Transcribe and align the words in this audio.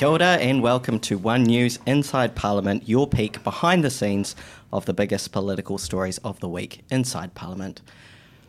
Kia 0.00 0.08
ora 0.08 0.38
and 0.38 0.62
welcome 0.62 0.98
to 1.00 1.18
One 1.18 1.42
News 1.42 1.78
Inside 1.84 2.34
Parliament, 2.34 2.88
your 2.88 3.06
peek 3.06 3.44
behind 3.44 3.84
the 3.84 3.90
scenes 3.90 4.34
of 4.72 4.86
the 4.86 4.94
biggest 4.94 5.30
political 5.30 5.76
stories 5.76 6.16
of 6.24 6.40
the 6.40 6.48
week 6.48 6.80
inside 6.90 7.34
Parliament. 7.34 7.82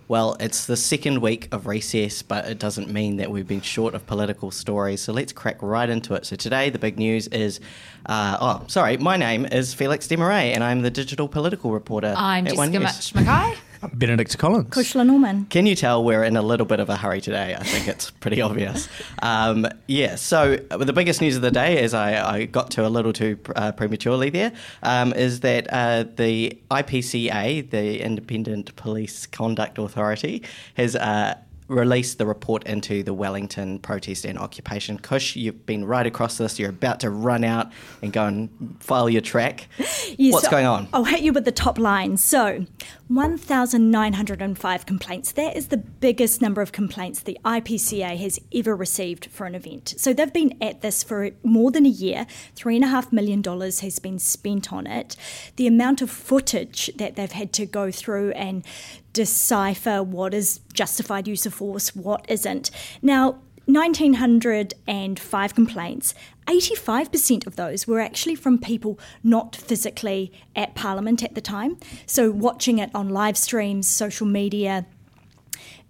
Well, 0.08 0.38
it's 0.40 0.66
the 0.66 0.77
second 0.77 1.20
week 1.20 1.50
of 1.52 1.68
recess, 1.68 2.22
but 2.22 2.45
it 2.45 2.58
doesn't 2.58 2.88
mean 2.88 3.18
that 3.18 3.32
we've 3.32 3.50
been 3.50 3.59
short 3.59 3.95
of 3.95 4.08
political 4.08 4.50
stories. 4.50 5.02
So 5.02 5.12
let's 5.12 5.34
crack 5.34 5.62
right 5.62 5.90
into 5.90 6.14
it. 6.14 6.26
So 6.26 6.38
today, 6.38 6.70
the 6.70 6.80
big 6.80 6.98
news 6.98 7.27
is 7.27 7.59
uh, 8.05 8.38
oh, 8.40 8.63
sorry, 8.68 8.95
my 8.95 9.18
name 9.18 9.45
is 9.45 9.73
Felix 9.73 10.08
Desmarais, 10.08 10.54
and 10.54 10.63
I'm 10.63 10.84
the 10.84 10.90
digital 10.90 11.27
political 11.27 11.72
reporter. 11.72 12.13
I'm 12.16 12.48
at 12.48 12.55
One 12.55 12.72
Jessica 12.72 13.20
News. 13.20 13.26
Mutch 13.26 13.58
McKay. 13.81 13.99
Benedict 13.99 14.38
Collins. 14.38 14.70
Cushla 14.70 15.05
Norman. 15.05 15.45
Can 15.45 15.66
you 15.66 15.76
tell 15.76 16.03
we're 16.03 16.23
in 16.23 16.38
a 16.38 16.41
little 16.41 16.66
bit 16.66 16.80
of 16.80 16.89
a 16.89 16.95
hurry 16.95 17.22
today? 17.22 17.55
I 17.55 17.63
think 17.63 17.88
it's 17.88 18.12
pretty 18.12 18.41
obvious. 18.41 18.88
Um, 19.22 19.67
yeah, 19.88 20.16
so 20.16 20.58
uh, 20.70 20.77
the 20.77 20.94
biggest 20.94 21.22
news 21.22 21.35
of 21.35 21.41
the 21.41 21.52
day, 21.52 21.80
as 21.80 21.94
I, 21.94 22.36
I 22.36 22.45
got 22.45 22.72
to 22.72 22.86
a 22.86 22.89
little 22.89 23.13
too 23.13 23.38
uh, 23.55 23.72
prematurely 23.72 24.30
there, 24.30 24.52
um, 24.84 25.13
is 25.13 25.41
that 25.41 25.67
uh, 25.72 26.05
the 26.16 26.58
IPCA, 26.70 27.70
the 27.70 28.03
Independent 28.03 28.75
Police 28.75 29.25
Conduct 29.25 29.77
Authority, 29.77 30.44
has 30.75 30.95
uh, 30.95 31.38
released 31.71 32.17
the 32.17 32.25
report 32.25 32.63
into 32.66 33.03
the 33.03 33.13
Wellington 33.13 33.80
protest 33.80 34.25
and 34.25 34.38
occupation. 34.38 34.98
Kush, 34.98 35.35
you've 35.35 35.66
been 35.66 35.85
right 35.85 36.05
across 36.05 36.38
this. 36.38 36.59
You're 36.59 36.70
about 36.70 36.99
to 36.99 37.09
run 37.09 37.44
out 37.44 37.71
and 38.02 38.11
go 38.13 38.25
and 38.25 38.77
file 38.80 39.09
your 39.09 39.21
track. 39.21 39.67
Yes, 40.17 40.34
What's 40.34 40.45
so 40.45 40.52
going 40.52 40.66
on? 40.66 40.88
I'll 40.94 41.05
hit 41.05 41.21
you 41.21 41.31
with 41.31 41.45
the 41.45 41.52
top 41.52 41.80
line. 41.80 42.17
So, 42.17 42.66
1,905 43.07 44.86
complaints. 44.86 45.31
That 45.31 45.55
is 45.55 45.67
the 45.67 45.78
biggest 45.78 46.41
number 46.41 46.61
of 46.61 46.72
complaints 46.72 47.22
the 47.22 47.38
IPCA 47.45 48.17
has 48.17 48.39
ever 48.53 48.75
received 48.75 49.28
for 49.28 49.45
an 49.45 49.56
event. 49.56 49.94
So, 49.97 50.11
they've 50.11 50.33
been 50.33 50.58
at 50.61 50.81
this 50.81 51.02
for 51.02 51.31
more 51.44 51.72
than 51.72 51.85
a 51.85 51.89
year. 51.89 52.28
$3.5 52.56 53.13
million 53.13 53.41
has 53.44 54.00
been 54.00 54.19
spent 54.19 54.73
on 54.73 54.85
it. 54.85 55.16
The 55.56 55.67
amount 55.67 56.02
of 56.02 56.09
footage 56.09 56.91
that 56.97 57.16
they've 57.16 57.31
had 57.31 57.53
to 57.53 57.66
go 57.66 57.89
through 57.89 58.31
and 58.31 58.66
decipher 59.14 60.02
what 60.04 60.34
is 60.34 60.59
justified 60.73 61.28
use 61.28 61.45
of 61.45 61.54
force, 61.54 61.95
what 61.95 62.26
isn't. 62.30 62.72
Now, 63.02 63.40
1,905 63.66 65.56
complaints, 65.56 66.14
85% 66.48 67.48
of 67.48 67.56
those 67.56 67.88
were 67.88 68.00
actually 68.00 68.36
from 68.36 68.58
people 68.58 69.00
not 69.23 69.56
physically 69.56 70.34
at 70.56 70.76
Parliament 70.76 71.23
at 71.23 71.36
the 71.36 71.42
time. 71.42 71.78
So, 72.06 72.31
watching 72.31 72.80
it 72.80 72.90
on 72.94 73.09
live 73.09 73.38
streams, 73.38 73.88
social 73.88 74.26
media, 74.28 74.86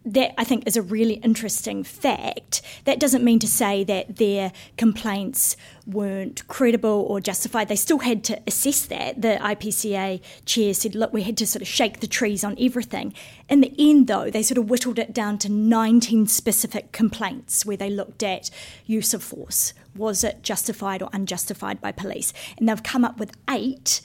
that 0.04 0.34
I 0.40 0.44
think 0.44 0.64
is 0.66 0.76
a 0.76 0.82
really 0.82 1.16
interesting 1.16 1.84
fact. 1.84 2.62
That 2.86 3.00
doesn't 3.00 3.24
mean 3.24 3.40
to 3.40 3.48
say 3.48 3.84
that 3.84 4.18
their 4.18 4.52
complaints 4.76 5.56
weren't 5.86 6.48
credible 6.48 7.06
or 7.08 7.22
justified. 7.22 7.68
They 7.68 7.76
still 7.76 8.00
had 8.00 8.24
to 8.26 8.42
assess 8.48 8.86
that. 8.88 9.22
The 9.22 9.38
IPCA 9.40 10.22
chair 10.46 10.74
said, 10.74 10.96
look, 10.96 11.14
we 11.14 11.24
had 11.24 11.38
to 11.38 11.48
sort 11.48 11.62
of 11.62 11.68
shake 11.68 12.00
the 12.00 12.08
trees 12.08 12.44
on 12.44 12.56
everything. 12.60 13.14
In 13.48 13.62
the 13.62 13.74
end, 13.78 14.08
though, 14.08 14.32
they 14.32 14.42
sort 14.42 14.58
of 14.58 14.70
whittled 14.70 14.98
it 14.98 15.14
down 15.14 15.38
to 15.40 15.50
19 15.50 16.28
specific 16.28 16.92
complaints 16.92 17.66
where 17.66 17.78
they 17.78 17.90
looked 17.90 18.24
at 18.24 18.50
use 18.88 19.14
of 19.14 19.22
force. 19.22 19.74
Was 19.96 20.24
it 20.24 20.42
justified 20.42 21.04
or 21.04 21.10
unjustified 21.14 21.80
by 21.80 21.92
police? 21.92 22.34
And 22.58 22.68
they've 22.68 22.82
come 22.82 23.06
up 23.06 23.20
with 23.20 23.38
eight 23.50 24.02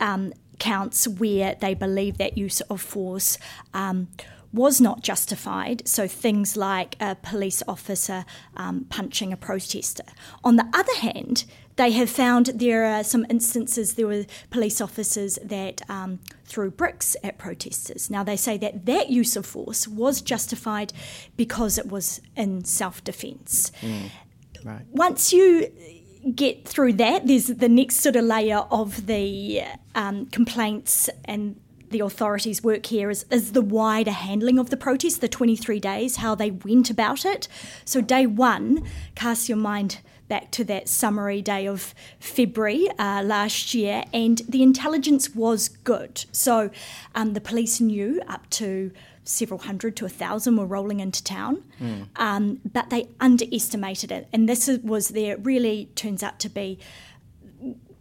um, 0.00 0.32
counts 0.58 1.06
where 1.06 1.54
they 1.60 1.74
believe 1.74 2.18
that 2.18 2.36
use 2.36 2.60
of 2.62 2.80
force. 2.80 3.38
Um, 3.74 4.08
was 4.56 4.80
not 4.80 5.02
justified. 5.02 5.86
So 5.86 6.08
things 6.08 6.56
like 6.56 6.96
a 7.00 7.14
police 7.14 7.62
officer 7.68 8.24
um, 8.56 8.86
punching 8.88 9.32
a 9.32 9.36
protester. 9.36 10.04
On 10.42 10.56
the 10.56 10.68
other 10.72 10.94
hand, 10.96 11.44
they 11.76 11.90
have 11.92 12.08
found 12.10 12.46
there 12.46 12.84
are 12.84 13.04
some 13.04 13.26
instances 13.28 13.94
there 13.94 14.06
were 14.06 14.24
police 14.50 14.80
officers 14.80 15.38
that 15.44 15.82
um, 15.90 16.18
threw 16.44 16.70
bricks 16.70 17.16
at 17.22 17.38
protesters. 17.38 18.10
Now 18.10 18.24
they 18.24 18.36
say 18.36 18.56
that 18.58 18.86
that 18.86 19.10
use 19.10 19.36
of 19.36 19.44
force 19.44 19.86
was 19.86 20.22
justified 20.22 20.92
because 21.36 21.78
it 21.78 21.86
was 21.86 22.20
in 22.34 22.64
self-defence. 22.64 23.72
Mm, 23.82 24.10
right. 24.64 24.86
Once 24.90 25.32
you 25.32 25.70
get 26.34 26.66
through 26.66 26.94
that, 26.94 27.26
there's 27.26 27.46
the 27.46 27.68
next 27.68 27.96
sort 27.96 28.16
of 28.16 28.24
layer 28.24 28.64
of 28.70 29.06
the 29.06 29.62
um, 29.94 30.26
complaints 30.26 31.10
and 31.26 31.60
the 31.90 32.00
authorities' 32.00 32.62
work 32.62 32.86
here 32.86 33.10
is, 33.10 33.24
is 33.30 33.52
the 33.52 33.62
wider 33.62 34.10
handling 34.10 34.58
of 34.58 34.70
the 34.70 34.76
protest, 34.76 35.20
the 35.20 35.28
23 35.28 35.80
days, 35.80 36.16
how 36.16 36.34
they 36.34 36.50
went 36.50 36.90
about 36.90 37.24
it. 37.24 37.48
So, 37.84 38.00
day 38.00 38.26
one, 38.26 38.84
cast 39.14 39.48
your 39.48 39.58
mind 39.58 40.00
back 40.28 40.50
to 40.50 40.64
that 40.64 40.88
summary 40.88 41.40
day 41.40 41.66
of 41.66 41.94
February 42.18 42.88
uh, 42.98 43.22
last 43.24 43.74
year, 43.74 44.04
and 44.12 44.42
the 44.48 44.62
intelligence 44.62 45.34
was 45.34 45.68
good. 45.68 46.24
So, 46.32 46.70
um, 47.14 47.34
the 47.34 47.40
police 47.40 47.80
knew 47.80 48.20
up 48.28 48.48
to 48.50 48.90
several 49.28 49.60
hundred 49.60 49.96
to 49.96 50.06
a 50.06 50.08
thousand 50.08 50.56
were 50.56 50.66
rolling 50.66 51.00
into 51.00 51.22
town, 51.22 51.62
mm. 51.80 52.06
um, 52.16 52.60
but 52.64 52.90
they 52.90 53.08
underestimated 53.20 54.12
it. 54.12 54.28
And 54.32 54.48
this 54.48 54.68
was 54.82 55.08
there, 55.08 55.36
really 55.36 55.88
turns 55.94 56.22
out 56.22 56.38
to 56.40 56.48
be 56.48 56.78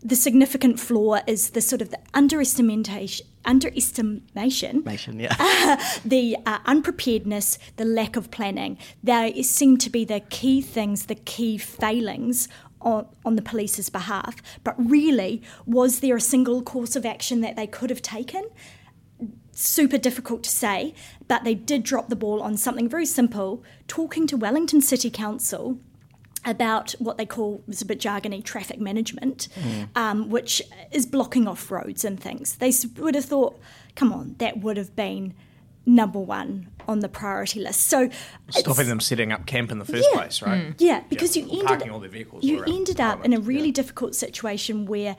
the 0.05 0.15
significant 0.15 0.79
flaw 0.79 1.19
is 1.25 1.49
the 1.49 1.61
sort 1.61 1.81
of 1.81 1.89
the 1.89 1.99
underestimation 2.13 3.25
underestimation, 3.43 5.19
yeah. 5.19 5.35
uh, 5.39 5.77
the 6.05 6.37
uh, 6.45 6.59
unpreparedness, 6.65 7.57
the 7.77 7.85
lack 7.85 8.15
of 8.15 8.31
planning. 8.31 8.77
They 9.03 9.41
seem 9.41 9.77
to 9.77 9.89
be 9.89 10.05
the 10.05 10.19
key 10.19 10.61
things, 10.61 11.07
the 11.07 11.15
key 11.15 11.57
failings 11.57 12.47
on, 12.81 13.07
on 13.23 13.35
the 13.35 13.41
police's 13.41 13.89
behalf. 13.89 14.35
But 14.63 14.75
really, 14.77 15.41
was 15.65 15.99
there 15.99 16.15
a 16.15 16.21
single 16.21 16.61
course 16.61 16.95
of 16.95 17.05
action 17.05 17.41
that 17.41 17.55
they 17.55 17.67
could 17.67 17.89
have 17.89 18.01
taken? 18.01 18.47
Super 19.51 19.97
difficult 19.97 20.43
to 20.43 20.49
say, 20.49 20.93
but 21.27 21.43
they 21.43 21.55
did 21.55 21.83
drop 21.83 22.09
the 22.09 22.15
ball 22.15 22.41
on 22.41 22.57
something 22.57 22.89
very 22.89 23.05
simple 23.05 23.63
talking 23.87 24.27
to 24.27 24.37
Wellington 24.37 24.81
City 24.81 25.09
Council 25.09 25.79
about 26.45 26.91
what 26.99 27.17
they 27.17 27.25
call, 27.25 27.63
it's 27.67 27.81
a 27.81 27.85
bit 27.85 27.99
jargony, 27.99 28.43
traffic 28.43 28.79
management, 28.79 29.47
mm. 29.55 29.87
um, 29.95 30.29
which 30.29 30.61
is 30.91 31.05
blocking 31.05 31.47
off 31.47 31.71
roads 31.71 32.05
and 32.05 32.19
things. 32.19 32.55
They 32.55 32.71
would 32.97 33.15
have 33.15 33.25
thought, 33.25 33.59
come 33.95 34.13
on, 34.13 34.35
that 34.37 34.59
would 34.59 34.77
have 34.77 34.95
been 34.95 35.33
number 35.85 36.19
one 36.19 36.67
on 36.87 36.99
the 36.99 37.09
priority 37.09 37.59
list. 37.59 37.81
So 37.81 38.09
stopping 38.49 38.87
them 38.87 38.99
setting 38.99 39.31
up 39.31 39.45
camp 39.45 39.71
in 39.71 39.79
the 39.79 39.85
first 39.85 40.07
yeah, 40.11 40.19
place, 40.19 40.41
right? 40.41 40.67
Mm. 40.67 40.75
Yeah, 40.77 41.03
because 41.09 41.35
yeah, 41.35 41.45
you 41.45 41.65
ended 41.65 41.89
all 41.89 41.99
their 41.99 42.09
vehicles 42.09 42.43
you 42.43 42.63
ended 42.63 42.99
up 42.99 43.23
in 43.25 43.33
a 43.33 43.39
really 43.39 43.67
yeah. 43.67 43.73
difficult 43.73 44.15
situation 44.15 44.85
where. 44.85 45.15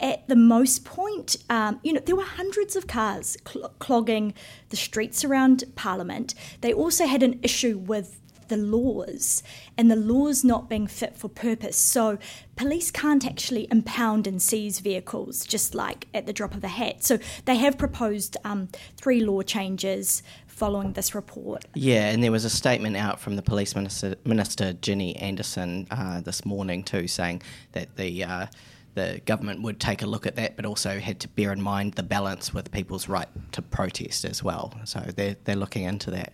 At 0.00 0.28
the 0.28 0.36
most 0.36 0.84
point, 0.84 1.34
um, 1.50 1.80
you 1.82 1.92
know, 1.92 1.98
there 1.98 2.14
were 2.14 2.22
hundreds 2.22 2.76
of 2.76 2.86
cars 2.86 3.36
cl- 3.44 3.74
clogging 3.80 4.32
the 4.68 4.76
streets 4.76 5.24
around 5.24 5.64
Parliament. 5.74 6.36
They 6.60 6.72
also 6.72 7.04
had 7.04 7.24
an 7.24 7.40
issue 7.42 7.78
with 7.78 8.20
the 8.48 8.56
laws 8.56 9.42
and 9.76 9.90
the 9.90 9.96
laws 9.96 10.44
not 10.44 10.68
being 10.68 10.86
fit 10.86 11.16
for 11.16 11.28
purpose. 11.28 11.76
So 11.76 12.18
police 12.56 12.90
can't 12.90 13.26
actually 13.26 13.68
impound 13.70 14.26
and 14.26 14.40
seize 14.40 14.80
vehicles 14.80 15.46
just 15.46 15.74
like 15.74 16.08
at 16.12 16.26
the 16.26 16.32
drop 16.32 16.54
of 16.54 16.64
a 16.64 16.68
hat. 16.68 17.04
So 17.04 17.18
they 17.44 17.56
have 17.56 17.78
proposed 17.78 18.36
um, 18.44 18.68
three 18.96 19.20
law 19.20 19.42
changes 19.42 20.22
following 20.46 20.92
this 20.94 21.14
report. 21.14 21.64
Yeah, 21.74 22.10
and 22.10 22.22
there 22.22 22.32
was 22.32 22.44
a 22.44 22.50
statement 22.50 22.96
out 22.96 23.20
from 23.20 23.36
the 23.36 23.42
police 23.42 23.76
minister, 23.76 24.16
minister 24.24 24.72
Ginny 24.72 25.14
Anderson 25.16 25.86
uh, 25.90 26.20
this 26.20 26.44
morning 26.44 26.82
too, 26.82 27.06
saying 27.06 27.42
that 27.72 27.96
the 27.96 28.24
uh, 28.24 28.46
the 28.94 29.20
government 29.24 29.62
would 29.62 29.78
take 29.78 30.02
a 30.02 30.06
look 30.06 30.26
at 30.26 30.34
that, 30.34 30.56
but 30.56 30.64
also 30.64 30.98
had 30.98 31.20
to 31.20 31.28
bear 31.28 31.52
in 31.52 31.62
mind 31.62 31.94
the 31.94 32.02
balance 32.02 32.52
with 32.52 32.72
people's 32.72 33.08
right 33.08 33.28
to 33.52 33.62
protest 33.62 34.24
as 34.24 34.42
well. 34.42 34.74
So 34.84 34.98
they're 35.14 35.36
they're 35.44 35.54
looking 35.54 35.84
into 35.84 36.10
that. 36.10 36.32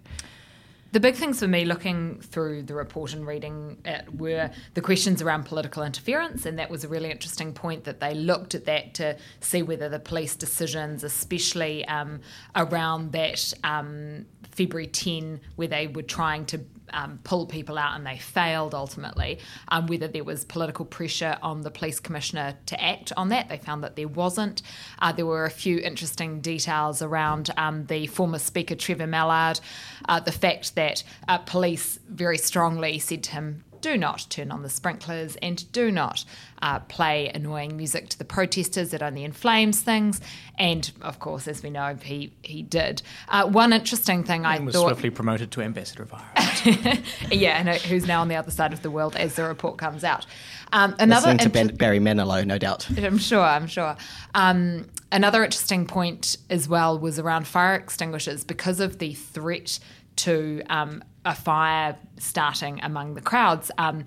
The 0.94 1.00
big 1.00 1.16
things 1.16 1.40
for 1.40 1.48
me 1.48 1.64
looking 1.64 2.20
through 2.20 2.62
the 2.62 2.74
report 2.74 3.14
and 3.14 3.26
reading 3.26 3.78
it 3.84 4.14
were 4.14 4.48
the 4.74 4.80
questions 4.80 5.20
around 5.20 5.42
political 5.42 5.82
interference, 5.82 6.46
and 6.46 6.56
that 6.60 6.70
was 6.70 6.84
a 6.84 6.88
really 6.88 7.10
interesting 7.10 7.52
point 7.52 7.82
that 7.82 7.98
they 7.98 8.14
looked 8.14 8.54
at 8.54 8.66
that 8.66 8.94
to 8.94 9.16
see 9.40 9.60
whether 9.60 9.88
the 9.88 9.98
police 9.98 10.36
decisions, 10.36 11.02
especially 11.02 11.84
um, 11.88 12.20
around 12.54 13.10
that 13.10 13.52
um, 13.64 14.24
February 14.52 14.86
10, 14.86 15.40
where 15.56 15.66
they 15.66 15.88
were 15.88 16.02
trying 16.02 16.46
to 16.46 16.58
um, 16.92 17.18
pull 17.24 17.46
people 17.46 17.78
out 17.78 17.96
and 17.96 18.06
they 18.06 18.18
failed 18.18 18.74
ultimately, 18.74 19.38
um, 19.68 19.86
whether 19.86 20.08
there 20.08 20.24
was 20.24 20.44
political 20.44 20.84
pressure 20.84 21.38
on 21.42 21.62
the 21.62 21.70
police 21.70 22.00
commissioner 22.00 22.56
to 22.66 22.82
act 22.82 23.12
on 23.16 23.28
that. 23.30 23.48
They 23.48 23.58
found 23.58 23.82
that 23.84 23.96
there 23.96 24.08
wasn't. 24.08 24.62
Uh, 24.98 25.12
there 25.12 25.26
were 25.26 25.44
a 25.44 25.50
few 25.50 25.78
interesting 25.78 26.40
details 26.40 27.02
around 27.02 27.50
um, 27.56 27.86
the 27.86 28.06
former 28.06 28.38
Speaker 28.38 28.74
Trevor 28.74 29.06
Mallard, 29.06 29.60
uh, 30.08 30.20
the 30.20 30.32
fact 30.32 30.74
that 30.74 31.02
uh, 31.28 31.38
police 31.38 31.98
very 32.08 32.38
strongly 32.38 32.98
said 32.98 33.22
to 33.24 33.30
him, 33.32 33.64
do 33.84 33.98
not 33.98 34.24
turn 34.30 34.50
on 34.50 34.62
the 34.62 34.70
sprinklers 34.70 35.36
and 35.42 35.70
do 35.70 35.90
not 35.90 36.24
uh, 36.62 36.78
play 36.78 37.28
annoying 37.34 37.76
music 37.76 38.08
to 38.08 38.18
the 38.18 38.24
protesters. 38.24 38.94
It 38.94 39.02
only 39.02 39.24
inflames 39.24 39.82
things. 39.82 40.22
And 40.58 40.90
of 41.02 41.18
course, 41.18 41.46
as 41.46 41.62
we 41.62 41.68
know, 41.68 41.94
he, 42.02 42.32
he 42.40 42.62
did. 42.62 43.02
Uh, 43.28 43.46
one 43.46 43.74
interesting 43.74 44.24
thing 44.24 44.46
I 44.46 44.58
was 44.58 44.74
thought. 44.74 44.86
swiftly 44.86 45.10
promoted 45.10 45.50
to 45.50 45.60
ambassador 45.60 46.04
of 46.04 46.14
Ireland. 46.34 47.02
yeah, 47.30 47.58
and 47.58 47.68
who's 47.82 48.06
now 48.06 48.22
on 48.22 48.28
the 48.28 48.36
other 48.36 48.50
side 48.50 48.72
of 48.72 48.80
the 48.80 48.90
world 48.90 49.16
as 49.16 49.34
the 49.34 49.44
report 49.44 49.76
comes 49.76 50.02
out. 50.02 50.24
Um, 50.72 50.96
another 50.98 51.32
Listening 51.32 51.52
to 51.52 51.58
inter- 51.60 51.72
ben, 51.72 51.76
Barry 51.76 51.98
Manilow, 52.00 52.46
no 52.46 52.56
doubt. 52.56 52.88
I'm 52.98 53.18
sure, 53.18 53.42
I'm 53.44 53.66
sure. 53.66 53.96
Um, 54.34 54.88
another 55.12 55.44
interesting 55.44 55.86
point 55.86 56.38
as 56.48 56.70
well 56.70 56.98
was 56.98 57.18
around 57.18 57.46
fire 57.46 57.74
extinguishers 57.74 58.44
because 58.44 58.80
of 58.80 58.98
the 58.98 59.12
threat 59.12 59.78
to 60.16 60.62
um, 60.70 61.04
a 61.24 61.34
fire 61.34 61.96
starting 62.18 62.80
among 62.82 63.14
the 63.14 63.20
crowds. 63.20 63.70
Um, 63.78 64.04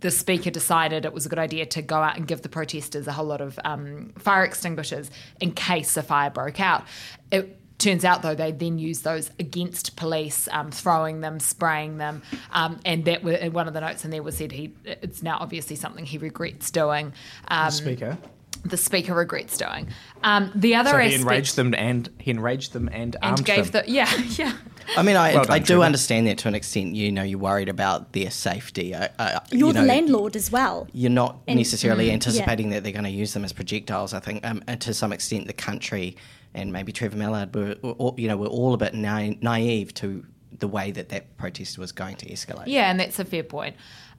the 0.00 0.10
speaker 0.10 0.50
decided 0.50 1.04
it 1.04 1.12
was 1.12 1.26
a 1.26 1.28
good 1.28 1.38
idea 1.38 1.66
to 1.66 1.82
go 1.82 1.96
out 1.96 2.16
and 2.16 2.26
give 2.26 2.42
the 2.42 2.48
protesters 2.48 3.06
a 3.06 3.12
whole 3.12 3.26
lot 3.26 3.40
of 3.40 3.58
um, 3.64 4.12
fire 4.18 4.44
extinguishers 4.44 5.10
in 5.40 5.52
case 5.52 5.96
a 5.96 6.02
fire 6.02 6.30
broke 6.30 6.60
out. 6.60 6.84
It 7.30 7.58
Turns 7.78 8.04
out, 8.04 8.22
though, 8.22 8.34
they 8.34 8.50
then 8.50 8.76
used 8.80 9.04
those 9.04 9.30
against 9.38 9.94
police, 9.94 10.48
um, 10.50 10.72
throwing 10.72 11.20
them, 11.20 11.38
spraying 11.38 11.98
them, 11.98 12.22
um, 12.50 12.80
and 12.84 13.04
that 13.04 13.22
were, 13.22 13.36
one 13.50 13.68
of 13.68 13.74
the 13.74 13.80
notes 13.80 14.04
in 14.04 14.10
there 14.10 14.20
was 14.20 14.36
said 14.36 14.50
he. 14.50 14.74
It's 14.84 15.22
now 15.22 15.38
obviously 15.40 15.76
something 15.76 16.04
he 16.04 16.18
regrets 16.18 16.72
doing. 16.72 17.12
Um, 17.46 17.70
Speaker. 17.70 18.18
the 18.64 18.76
speaker 18.76 19.14
regrets 19.14 19.56
doing. 19.56 19.86
Um, 20.24 20.50
the 20.56 20.74
other 20.74 20.90
So 20.90 20.98
he 20.98 21.04
aspect, 21.06 21.20
enraged 21.20 21.54
them 21.54 21.72
and 21.74 22.10
he 22.18 22.32
enraged 22.32 22.72
them 22.72 22.88
and, 22.92 23.14
and 23.22 23.44
gave 23.44 23.70
them. 23.70 23.84
the 23.86 23.92
yeah 23.92 24.12
yeah 24.30 24.54
I 24.96 25.02
mean, 25.02 25.16
I, 25.16 25.34
Well 25.34 25.44
done, 25.44 25.52
I 25.52 25.58
do 25.58 25.64
Trevor. 25.66 25.82
understand 25.84 26.26
that 26.26 26.38
to 26.38 26.48
an 26.48 26.54
extent. 26.54 26.94
You 26.94 27.12
know, 27.12 27.22
you're 27.22 27.38
worried 27.38 27.68
about 27.68 28.12
their 28.12 28.30
safety. 28.30 28.94
Uh, 28.94 29.08
uh, 29.18 29.40
You're 29.50 29.68
you 29.68 29.72
the 29.74 29.82
landlord 29.82 30.34
as 30.36 30.50
well. 30.50 30.86
You're 30.92 31.10
not 31.10 31.38
And- 31.46 31.58
necessarily 31.58 32.08
Mm, 32.08 32.12
anticipating 32.14 32.70
that 32.70 32.82
they're 32.82 32.92
going 32.92 33.04
to 33.04 33.10
use 33.10 33.32
them 33.34 33.44
as 33.44 33.52
projectiles. 33.52 34.14
I 34.14 34.20
think, 34.20 34.46
um, 34.46 34.62
and 34.66 34.80
to 34.80 34.94
some 34.94 35.12
extent, 35.12 35.46
the 35.46 35.52
country 35.52 36.16
and 36.54 36.72
maybe 36.72 36.92
Trevor 36.92 37.16
Mallard 37.16 37.54
were, 37.54 37.76
were 37.82 37.92
all, 37.92 38.14
you 38.16 38.26
know, 38.28 38.36
were 38.36 38.46
all 38.46 38.72
a 38.74 38.78
bit 38.78 38.94
na- 38.94 39.34
naive 39.42 39.92
to 39.94 40.24
the 40.58 40.66
way 40.68 40.90
that 40.90 41.10
that 41.10 41.36
protest 41.36 41.78
was 41.78 41.92
going 41.92 42.16
to 42.16 42.26
escalate. 42.26 42.64
yeah, 42.66 42.90
and 42.90 42.98
that's 42.98 43.18
a 43.18 43.24
fair 43.24 43.42
point. 43.44 43.76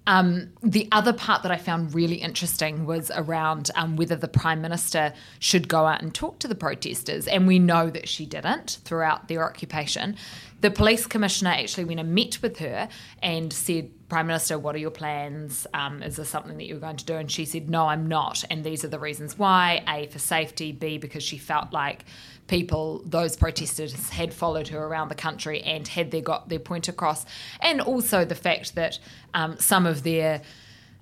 Um, 0.07 0.49
the 0.63 0.87
other 0.91 1.13
part 1.13 1.43
that 1.43 1.51
I 1.51 1.57
found 1.57 1.93
really 1.93 2.15
interesting 2.15 2.85
was 2.85 3.11
around 3.13 3.69
um, 3.75 3.95
whether 3.95 4.15
the 4.15 4.27
Prime 4.27 4.61
Minister 4.61 5.13
should 5.37 5.67
go 5.67 5.85
out 5.85 6.01
and 6.01 6.13
talk 6.13 6.39
to 6.39 6.47
the 6.47 6.55
protesters, 6.55 7.27
and 7.27 7.45
we 7.45 7.59
know 7.59 7.89
that 7.89 8.07
she 8.07 8.25
didn't 8.25 8.79
throughout 8.85 9.27
their 9.27 9.43
occupation. 9.43 10.15
The 10.61 10.71
police 10.71 11.05
commissioner 11.05 11.51
actually 11.51 11.85
went 11.85 11.99
and 11.99 12.13
met 12.13 12.41
with 12.41 12.57
her 12.57 12.89
and 13.21 13.53
said, 13.53 13.91
Prime 14.09 14.27
Minister, 14.27 14.57
what 14.57 14.75
are 14.75 14.79
your 14.79 14.91
plans? 14.91 15.67
Um, 15.73 16.01
is 16.01 16.15
this 16.15 16.29
something 16.29 16.57
that 16.57 16.65
you're 16.65 16.79
going 16.79 16.97
to 16.97 17.05
do? 17.05 17.13
And 17.13 17.31
she 17.31 17.45
said, 17.45 17.69
No, 17.69 17.85
I'm 17.87 18.07
not. 18.07 18.43
And 18.49 18.63
these 18.63 18.83
are 18.83 18.87
the 18.87 18.99
reasons 18.99 19.37
why 19.37 19.83
A, 19.87 20.07
for 20.07 20.19
safety, 20.19 20.71
B, 20.71 20.97
because 20.97 21.23
she 21.23 21.37
felt 21.37 21.71
like 21.71 22.03
people, 22.49 23.01
those 23.05 23.37
protesters, 23.37 24.09
had 24.09 24.33
followed 24.33 24.67
her 24.69 24.83
around 24.83 25.07
the 25.07 25.15
country 25.15 25.61
and 25.61 25.87
had 25.87 26.11
they 26.11 26.19
got 26.21 26.49
their 26.49 26.59
point 26.59 26.87
across. 26.89 27.25
And 27.61 27.79
also 27.79 28.25
the 28.25 28.35
fact 28.35 28.75
that 28.75 28.99
um, 29.33 29.57
some 29.59 29.85
of 29.85 30.03
their 30.03 30.41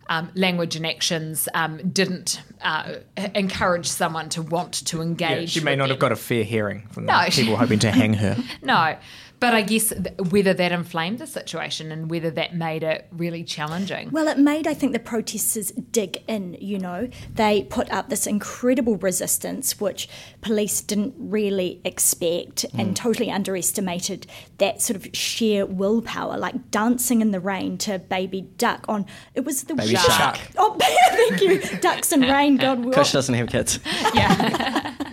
um, 0.10 0.30
language 0.36 0.76
and 0.76 0.86
actions 0.86 1.50
um, 1.54 1.78
didn't 1.90 2.42
uh, 2.62 2.96
encourage 3.36 3.88
someone 3.88 4.30
to 4.30 4.42
want 4.42 4.74
to 4.88 5.02
engage. 5.02 5.56
Yeah, 5.56 5.60
she 5.60 5.66
may 5.66 5.76
not 5.76 5.86
them. 5.86 5.92
have 5.92 6.00
got 6.00 6.12
a 6.12 6.16
fair 6.16 6.44
hearing 6.44 6.88
from 6.92 7.08
the 7.08 7.12
No. 7.24 7.30
people 7.30 7.58
hoping 7.58 7.80
to 7.80 7.92
hang 7.92 8.14
her. 8.14 8.38
No. 8.62 8.96
But 9.40 9.54
I 9.54 9.62
guess 9.62 9.94
whether 10.30 10.54
that 10.54 10.72
inflamed 10.72 11.20
the 11.20 11.28
situation 11.28 11.92
and 11.92 12.10
whether 12.10 12.32
that 12.32 12.56
made 12.56 12.84
it 12.84 13.08
really 13.12 13.44
challenging. 13.44 14.10
Well, 14.10 14.28
it 14.28 14.40
made, 14.40 14.66
I 14.68 14.74
think, 14.74 14.94
the 14.94 15.00
protesters 15.00 15.72
dig 15.72 16.24
in, 16.28 16.58
you 16.60 16.80
know. 16.80 17.10
They 17.36 17.64
put 17.64 17.92
up 17.92 18.10
this 18.10 18.26
incredible 18.26 18.98
resistance, 18.98 19.80
which 19.80 20.10
police 20.42 20.82
didn't 20.82 21.14
really 21.18 21.82
expect 21.84 22.66
and 22.74 22.90
mm. 22.90 22.96
totally 22.96 23.30
underestimated 23.30 24.26
that 24.58 24.82
sort 24.82 24.98
of 24.98 25.08
sheer 25.16 25.66
willpower, 25.66 26.38
like 26.38 26.72
dancing 26.72 27.22
in 27.22 27.30
the 27.30 27.40
rain 27.40 27.78
to 27.80 28.00
Baby 28.00 28.42
Duck 28.58 28.86
on. 28.88 29.06
It 29.36 29.46
was 29.46 29.66
the 29.66 29.76
Baby 29.76 29.94
worst- 29.94 30.18
Shark. 30.18 30.40
Oh, 30.58 30.76
thank 30.80 31.42
you. 31.42 31.80
Ducks 31.80 32.12
and 32.12 32.24
rain, 32.24 32.58
God 32.58 32.80
will. 32.86 32.94
Kush 32.94 33.12
doesn't 33.12 33.36
have 33.36 33.50
kids. 33.50 33.80
Yeah. 34.16 34.96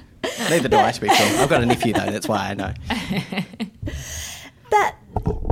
Neither 0.50 0.68
do 0.68 0.76
I, 0.76 0.92
to 0.92 1.00
be 1.00 1.08
sure. 1.08 1.40
I've 1.40 1.48
got 1.48 1.62
a 1.62 1.66
nephew 1.66 1.92
though. 1.92 2.10
That's 2.10 2.28
why 2.28 2.50
I 2.50 2.54
know. 2.54 2.72
But 4.70 4.94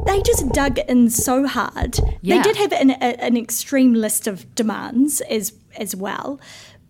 they 0.06 0.20
just 0.22 0.48
dug 0.50 0.78
in 0.80 1.10
so 1.10 1.46
hard. 1.46 1.98
Yeah. 2.22 2.38
They 2.38 2.42
did 2.42 2.56
have 2.56 2.72
an, 2.72 2.90
a, 2.90 3.22
an 3.22 3.36
extreme 3.36 3.94
list 3.94 4.26
of 4.26 4.52
demands 4.54 5.20
as 5.22 5.52
as 5.76 5.94
well, 5.94 6.40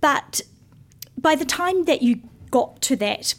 but 0.01 0.41
by 1.17 1.35
the 1.35 1.45
time 1.45 1.85
that 1.85 2.03
you 2.03 2.21
got 2.51 2.81
to 2.83 2.97
that. 2.97 3.35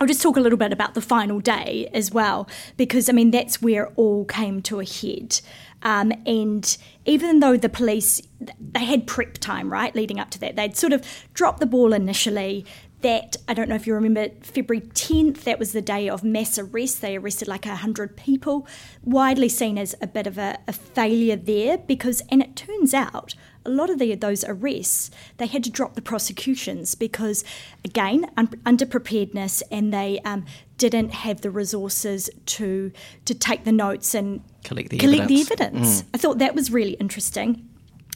I'll 0.00 0.08
just 0.08 0.20
talk 0.20 0.36
a 0.36 0.40
little 0.40 0.58
bit 0.58 0.72
about 0.72 0.94
the 0.94 1.00
final 1.00 1.38
day 1.38 1.88
as 1.94 2.10
well, 2.10 2.48
because 2.76 3.08
I 3.08 3.12
mean 3.12 3.30
that's 3.30 3.62
where 3.62 3.84
it 3.84 3.92
all 3.94 4.24
came 4.24 4.60
to 4.62 4.80
a 4.80 4.84
head. 4.84 5.40
Um, 5.84 6.12
and 6.26 6.76
even 7.04 7.38
though 7.38 7.56
the 7.56 7.68
police 7.68 8.20
they 8.60 8.84
had 8.84 9.06
prep 9.06 9.34
time 9.34 9.72
right 9.72 9.94
leading 9.94 10.18
up 10.18 10.30
to 10.30 10.40
that, 10.40 10.56
they'd 10.56 10.76
sort 10.76 10.92
of 10.92 11.06
dropped 11.34 11.60
the 11.60 11.66
ball 11.66 11.92
initially 11.92 12.66
that 13.02 13.36
I 13.48 13.54
don't 13.54 13.68
know 13.68 13.74
if 13.74 13.86
you 13.86 13.94
remember 13.94 14.28
February 14.40 14.86
10th, 14.86 15.42
that 15.44 15.58
was 15.58 15.72
the 15.72 15.82
day 15.82 16.08
of 16.08 16.24
mass 16.24 16.58
arrest. 16.58 17.00
They 17.00 17.16
arrested 17.16 17.48
like 17.48 17.64
100 17.66 18.16
people, 18.16 18.66
widely 19.04 19.48
seen 19.48 19.78
as 19.78 19.94
a 20.00 20.06
bit 20.06 20.26
of 20.26 20.38
a, 20.38 20.58
a 20.66 20.72
failure 20.72 21.36
there 21.36 21.78
because, 21.78 22.22
and 22.30 22.40
it 22.42 22.56
turns 22.56 22.94
out 22.94 23.34
a 23.64 23.70
lot 23.70 23.90
of 23.90 23.98
the, 23.98 24.14
those 24.14 24.44
arrests, 24.44 25.10
they 25.36 25.46
had 25.46 25.62
to 25.64 25.70
drop 25.70 25.94
the 25.94 26.02
prosecutions 26.02 26.94
because, 26.94 27.44
again, 27.84 28.26
un- 28.36 28.48
underpreparedness 28.66 29.62
and 29.70 29.92
they 29.92 30.18
um, 30.24 30.44
didn't 30.78 31.10
have 31.10 31.42
the 31.42 31.50
resources 31.50 32.28
to, 32.46 32.90
to 33.24 33.34
take 33.34 33.64
the 33.64 33.72
notes 33.72 34.14
and 34.14 34.42
Collect 34.64 34.90
the 34.90 34.98
collect 34.98 35.22
evidence. 35.22 35.48
the 35.48 35.52
evidence. 35.54 36.04
I 36.14 36.18
thought 36.18 36.38
that 36.38 36.54
was 36.54 36.70
really 36.70 36.92
interesting. 36.94 37.68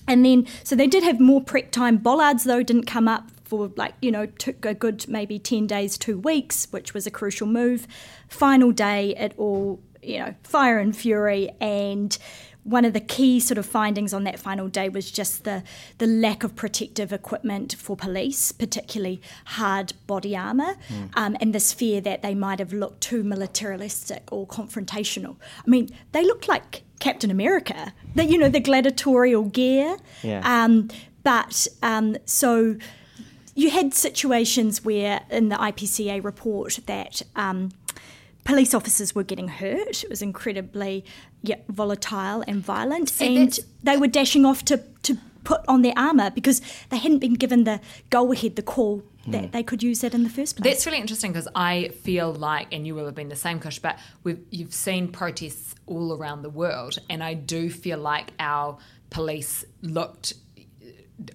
And 0.09 0.25
then, 0.25 0.47
so 0.63 0.77
they 0.77 0.87
did 0.87 1.03
have 1.03 1.19
more 1.21 1.43
prep 1.43 1.71
time. 1.73 1.97
Bollards, 1.97 2.45
though, 2.45 2.63
didn't 2.63 2.87
come 2.87 3.09
up 3.09 3.31
for 3.47 3.71
like, 3.77 3.95
you 4.03 4.11
know, 4.11 4.27
took 4.27 4.65
a 4.65 4.75
good 4.75 5.07
maybe 5.09 5.39
10 5.39 5.67
days, 5.67 5.97
two 5.97 6.19
weeks, 6.19 6.67
which 6.71 6.93
was 6.93 7.07
a 7.07 7.11
crucial 7.11 7.47
move. 7.47 7.87
Final 8.29 8.73
day, 8.73 9.15
it 9.17 9.33
all, 9.39 9.81
you 10.03 10.19
know, 10.19 10.35
fire 10.43 10.79
and 10.79 10.97
fury. 10.97 11.51
And 11.61 12.17
one 12.65 12.85
of 12.85 12.93
the 12.93 13.01
key 13.01 13.39
sort 13.39 13.59
of 13.59 13.65
findings 13.65 14.13
on 14.13 14.25
that 14.25 14.41
final 14.41 14.67
day 14.67 14.89
was 14.89 15.13
just 15.13 15.45
the, 15.45 15.63
the 15.99 16.07
lack 16.09 16.43
of 16.43 16.57
protective 16.57 17.13
equipment 17.13 17.77
for 17.79 17.97
police, 17.97 18.51
particularly 18.51 19.23
hard 19.45 19.93
body 20.09 20.37
armour, 20.37 20.75
um, 21.15 21.37
and 21.41 21.55
this 21.55 21.73
fear 21.73 22.01
that 22.01 22.23
they 22.23 22.35
might 22.35 22.59
have 22.59 22.73
looked 22.73 23.01
too 23.01 23.23
militaristic 23.23 24.29
or 24.33 24.45
confrontational. 24.49 25.37
I 25.65 25.71
mean, 25.71 25.89
they 26.11 26.25
looked 26.25 26.49
like 26.49 26.83
Captain 26.99 27.31
America, 27.31 27.95
the, 28.17 28.25
you 28.25 28.39
know, 28.39 28.49
the 28.49 28.59
gladiatorial 28.59 29.45
gear. 29.45 29.99
Yeah. 30.25 30.41
Um, 30.45 30.89
but 31.23 31.69
um, 31.83 32.17
so 32.25 32.77
you 33.57 33.71
had 33.71 33.95
situations 33.95 34.85
where 34.85 35.23
in 35.31 35.49
the 35.49 35.57
IPCA 35.57 36.23
report 36.23 36.79
that 36.87 37.23
um, 37.35 37.71
police 38.45 38.75
officers 38.75 39.15
were 39.15 39.25
getting 39.25 39.49
hurt. 39.49 40.05
It 40.05 40.11
was 40.11 40.23
incredibly 40.23 41.05
yeah, 41.43 41.57
volatile 41.69 42.45
and 42.47 42.63
violent, 42.63 43.09
See, 43.09 43.37
and 43.37 43.59
they 43.83 43.97
were 43.97 44.07
dashing 44.07 44.45
off 44.45 44.65
to 44.67 44.83
to 45.03 45.19
put 45.43 45.63
on 45.69 45.83
their 45.83 45.95
armour 45.97 46.31
because 46.31 46.61
they 46.91 46.99
hadn't 46.99 47.19
been 47.19 47.35
given 47.35 47.65
the 47.65 47.81
go 48.11 48.33
ahead, 48.33 48.57
the 48.57 48.63
call 48.63 49.03
that 49.29 49.53
they 49.53 49.63
could 49.63 49.83
use 49.83 50.03
that 50.03 50.15
in 50.15 50.23
the 50.23 50.31
first 50.31 50.57
place. 50.57 50.73
That's 50.73 50.87
really 50.87 50.99
interesting 50.99 51.33
because 51.33 51.49
I 51.55 51.89
feel 52.03 52.33
like, 52.33 52.69
and 52.73 52.87
you 52.87 52.95
will 52.95 53.07
have 53.07 53.15
been 53.15 53.29
the 53.29 53.37
same, 53.37 53.59
Kush, 53.59 53.81
but 53.81 53.99
we've, 54.23 54.41
you've 54.51 54.75
seen 54.75 55.09
protests 55.09 55.75
all 55.87 56.17
around 56.17 56.43
the 56.43 56.51
world, 56.51 56.99
and 57.11 57.25
I 57.25 57.35
do 57.35 57.69
feel 57.71 57.99
like 57.99 58.33
our 58.39 58.79
police 59.11 59.65
looked. 59.83 60.35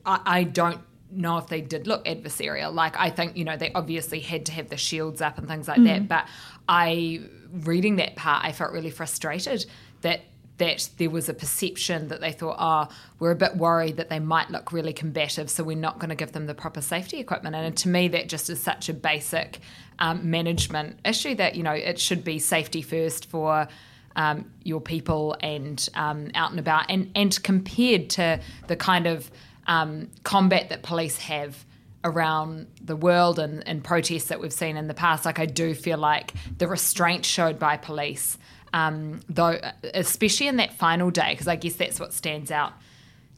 I, 0.05 0.21
I 0.25 0.43
don't 0.43 0.79
know 1.11 1.37
if 1.37 1.47
they 1.47 1.61
did 1.61 1.87
look 1.87 2.05
adversarial. 2.05 2.73
Like 2.73 2.95
I 2.97 3.09
think 3.09 3.37
you 3.37 3.43
know 3.43 3.57
they 3.57 3.71
obviously 3.73 4.19
had 4.19 4.45
to 4.47 4.51
have 4.53 4.69
the 4.69 4.77
shields 4.77 5.21
up 5.21 5.37
and 5.37 5.47
things 5.47 5.67
like 5.67 5.83
that, 5.83 6.07
but 6.07 6.27
I 6.67 7.21
reading 7.51 7.97
that 7.97 8.15
part, 8.15 8.45
I 8.45 8.51
felt 8.51 8.71
really 8.71 8.91
frustrated 8.91 9.65
that 10.01 10.21
that 10.57 10.89
there 10.97 11.09
was 11.09 11.27
a 11.27 11.33
perception 11.33 12.09
that 12.09 12.21
they 12.21 12.31
thought, 12.31 12.55
oh, 12.59 12.87
we're 13.17 13.31
a 13.31 13.35
bit 13.35 13.55
worried 13.55 13.97
that 13.97 14.09
they 14.09 14.19
might 14.19 14.51
look 14.51 14.71
really 14.71 14.93
combative, 14.93 15.49
so 15.49 15.63
we're 15.63 15.75
not 15.75 15.97
going 15.97 16.09
to 16.09 16.15
give 16.15 16.33
them 16.33 16.45
the 16.45 16.53
proper 16.53 16.81
safety 16.81 17.17
equipment. 17.17 17.55
And 17.55 17.75
to 17.77 17.89
me, 17.89 18.07
that 18.09 18.29
just 18.29 18.47
is 18.47 18.61
such 18.61 18.87
a 18.87 18.93
basic 18.93 19.59
um, 19.97 20.29
management 20.29 20.99
issue 21.03 21.33
that, 21.35 21.55
you 21.55 21.63
know, 21.63 21.71
it 21.71 21.99
should 21.99 22.23
be 22.23 22.37
safety 22.37 22.83
first 22.83 23.25
for 23.27 23.67
um, 24.15 24.51
your 24.61 24.79
people 24.79 25.35
and 25.41 25.89
um, 25.95 26.29
out 26.35 26.51
and 26.51 26.59
about. 26.59 26.85
And, 26.89 27.09
and 27.15 27.41
compared 27.41 28.11
to 28.11 28.39
the 28.67 28.75
kind 28.75 29.07
of 29.07 29.31
um, 29.67 30.09
combat 30.23 30.69
that 30.69 30.83
police 30.83 31.17
have 31.17 31.65
around 32.03 32.67
the 32.83 32.95
world 32.95 33.37
and, 33.37 33.65
and 33.67 33.83
protests 33.83 34.25
that 34.29 34.39
we've 34.39 34.53
seen 34.53 34.75
in 34.75 34.87
the 34.87 34.93
past, 34.93 35.25
like 35.25 35.39
I 35.39 35.45
do 35.45 35.75
feel 35.75 35.97
like 35.97 36.33
the 36.57 36.67
restraint 36.67 37.25
showed 37.25 37.59
by 37.59 37.77
police 37.77 38.37
um, 38.73 39.21
though, 39.29 39.59
especially 39.93 40.47
in 40.47 40.57
that 40.57 40.73
final 40.73 41.11
day, 41.11 41.31
because 41.31 41.47
I 41.47 41.55
guess 41.55 41.75
that's 41.75 41.99
what 41.99 42.13
stands 42.13 42.51
out 42.51 42.73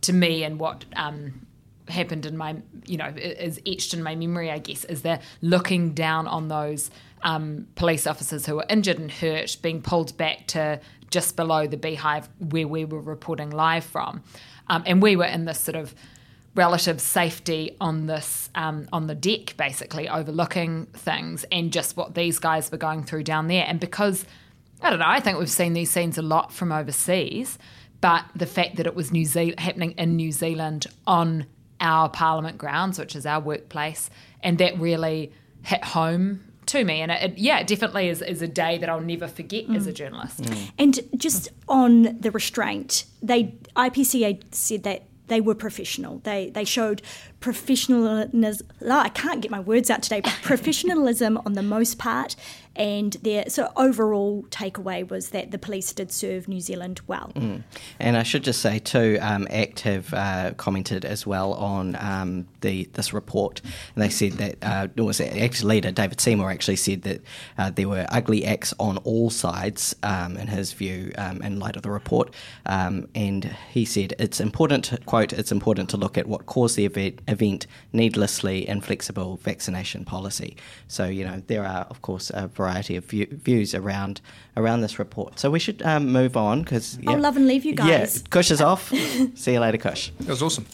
to 0.01 0.13
me 0.13 0.43
and 0.43 0.59
what 0.59 0.85
um, 0.95 1.45
happened 1.87 2.25
in 2.25 2.37
my, 2.37 2.57
you 2.85 2.97
know, 2.97 3.11
is 3.15 3.59
etched 3.65 3.93
in 3.93 4.03
my 4.03 4.15
memory, 4.15 4.51
I 4.51 4.59
guess, 4.59 4.85
is 4.85 5.01
they're 5.01 5.21
looking 5.41 5.93
down 5.93 6.27
on 6.27 6.49
those 6.49 6.91
um, 7.23 7.67
police 7.75 8.05
officers 8.05 8.45
who 8.45 8.55
were 8.55 8.65
injured 8.69 8.99
and 8.99 9.09
hurt, 9.09 9.57
being 9.61 9.81
pulled 9.81 10.15
back 10.17 10.47
to 10.47 10.79
just 11.09 11.35
below 11.35 11.67
the 11.67 11.77
beehive 11.77 12.29
where 12.39 12.67
we 12.67 12.85
were 12.85 13.01
reporting 13.01 13.49
live 13.49 13.83
from. 13.83 14.23
Um, 14.67 14.83
and 14.85 15.01
we 15.01 15.15
were 15.15 15.25
in 15.25 15.45
this 15.45 15.59
sort 15.59 15.75
of 15.75 15.95
relative 16.55 17.01
safety 17.01 17.75
on 17.81 18.05
this 18.05 18.49
um, 18.55 18.87
on 18.93 19.07
the 19.07 19.15
deck, 19.15 19.55
basically 19.57 20.07
overlooking 20.07 20.85
things, 20.93 21.45
and 21.51 21.73
just 21.73 21.97
what 21.97 22.15
these 22.15 22.39
guys 22.39 22.71
were 22.71 22.77
going 22.77 23.03
through 23.03 23.23
down 23.23 23.47
there. 23.47 23.65
And 23.67 23.79
because 23.79 24.25
I 24.81 24.89
don't 24.89 24.99
know, 24.99 25.07
I 25.07 25.19
think 25.19 25.39
we've 25.39 25.49
seen 25.49 25.73
these 25.73 25.89
scenes 25.89 26.17
a 26.17 26.21
lot 26.21 26.51
from 26.51 26.71
overseas, 26.71 27.57
but 28.01 28.25
the 28.35 28.45
fact 28.45 28.75
that 28.75 28.85
it 28.85 28.95
was 28.95 29.11
New 29.11 29.25
Zealand 29.25 29.59
happening 29.59 29.91
in 29.91 30.15
New 30.15 30.31
Zealand 30.31 30.87
on 31.07 31.45
our 31.79 32.09
Parliament 32.09 32.57
grounds, 32.57 32.99
which 32.99 33.15
is 33.15 33.25
our 33.25 33.39
workplace, 33.39 34.09
and 34.41 34.57
that 34.57 34.77
really 34.79 35.31
hit 35.63 35.83
home 35.83 36.43
to 36.67 36.83
me. 36.83 37.01
And 37.01 37.11
it, 37.11 37.23
it, 37.23 37.37
yeah, 37.37 37.59
it 37.59 37.67
definitely 37.67 38.09
is, 38.09 38.21
is 38.21 38.41
a 38.41 38.47
day 38.47 38.77
that 38.77 38.89
I'll 38.89 39.01
never 39.01 39.27
forget 39.27 39.69
as 39.69 39.87
a 39.87 39.93
journalist. 39.93 40.41
And 40.77 40.99
just 41.17 41.49
on 41.67 42.19
the 42.19 42.31
restraint, 42.31 43.05
they 43.21 43.55
IPCA 43.75 44.41
said 44.53 44.83
that 44.83 45.03
they 45.27 45.41
were 45.41 45.55
professional. 45.55 46.19
They 46.23 46.49
they 46.49 46.65
showed 46.65 47.01
professionalism. 47.43 48.71
I 48.89 49.09
can't 49.09 49.41
get 49.41 49.51
my 49.51 49.59
words 49.59 49.89
out 49.89 50.01
today, 50.01 50.21
but 50.21 50.31
professionalism 50.43 51.37
on 51.45 51.53
the 51.53 51.61
most 51.61 51.99
part. 51.99 52.37
And 52.75 53.13
their 53.21 53.49
so 53.49 53.71
overall 53.75 54.43
takeaway 54.49 55.07
was 55.07 55.29
that 55.29 55.51
the 55.51 55.59
police 55.59 55.93
did 55.93 56.11
serve 56.11 56.47
New 56.47 56.59
Zealand 56.59 57.01
well. 57.05 57.31
And 57.99 58.17
I 58.17 58.23
should 58.23 58.43
just 58.43 58.61
say 58.61 58.79
too, 58.79 59.19
um, 59.21 59.47
ACT 59.51 59.81
have 59.81 60.13
uh, 60.13 60.53
commented 60.57 61.05
as 61.05 61.27
well 61.27 61.53
on 61.53 61.95
um, 61.97 62.47
the 62.61 62.89
this 62.93 63.13
report, 63.13 63.61
and 63.93 64.03
they 64.03 64.09
said 64.09 64.33
that 64.33 64.55
uh, 64.63 64.87
was 65.03 65.21
ACT 65.21 65.63
leader 65.63 65.91
David 65.91 66.19
Seymour 66.19 66.49
actually 66.49 66.77
said 66.77 67.03
that 67.03 67.21
uh, 67.59 67.69
there 67.69 67.87
were 67.87 68.07
ugly 68.09 68.43
acts 68.43 68.73
on 68.79 68.97
all 68.99 69.29
sides, 69.29 69.95
um, 70.01 70.35
in 70.37 70.47
his 70.47 70.73
view, 70.73 71.11
um, 71.19 71.43
in 71.43 71.59
light 71.59 71.75
of 71.75 71.83
the 71.83 71.91
report, 71.91 72.33
um, 72.65 73.07
and 73.13 73.55
he 73.71 73.85
said 73.85 74.15
it's 74.17 74.39
important 74.39 74.85
to 74.85 74.97
quote 74.97 75.31
it's 75.31 75.51
important 75.51 75.89
to 75.89 75.97
look 75.97 76.17
at 76.17 76.25
what 76.25 76.47
caused 76.47 76.75
the 76.75 76.85
event, 76.85 77.21
event 77.33 77.67
needlessly 77.91 78.67
inflexible 78.67 79.37
vaccination 79.43 80.05
policy. 80.05 80.55
So 80.87 81.05
you 81.05 81.25
know 81.25 81.41
there 81.47 81.65
are 81.65 81.85
of 81.89 82.01
course 82.01 82.31
a 82.33 82.47
variety 82.47 82.95
of 82.95 83.03
view, 83.05 83.27
views 83.29 83.75
around 83.75 84.21
around 84.55 84.81
this 84.81 84.97
report. 84.99 85.39
So 85.39 85.51
we 85.51 85.59
should 85.59 85.81
um, 85.81 86.11
move 86.11 86.37
on 86.37 86.61
because 86.61 86.97
I'll 87.05 87.19
love 87.19 87.35
and 87.35 87.47
leave 87.47 87.65
you 87.65 87.75
guys. 87.75 88.17
Yeah, 88.17 88.21
Kush 88.29 88.51
is 88.51 88.61
off. 88.61 88.89
See 89.35 89.53
you 89.53 89.59
later, 89.59 89.77
Kush. 89.77 90.11
That 90.19 90.29
was 90.29 90.41
awesome. 90.41 90.65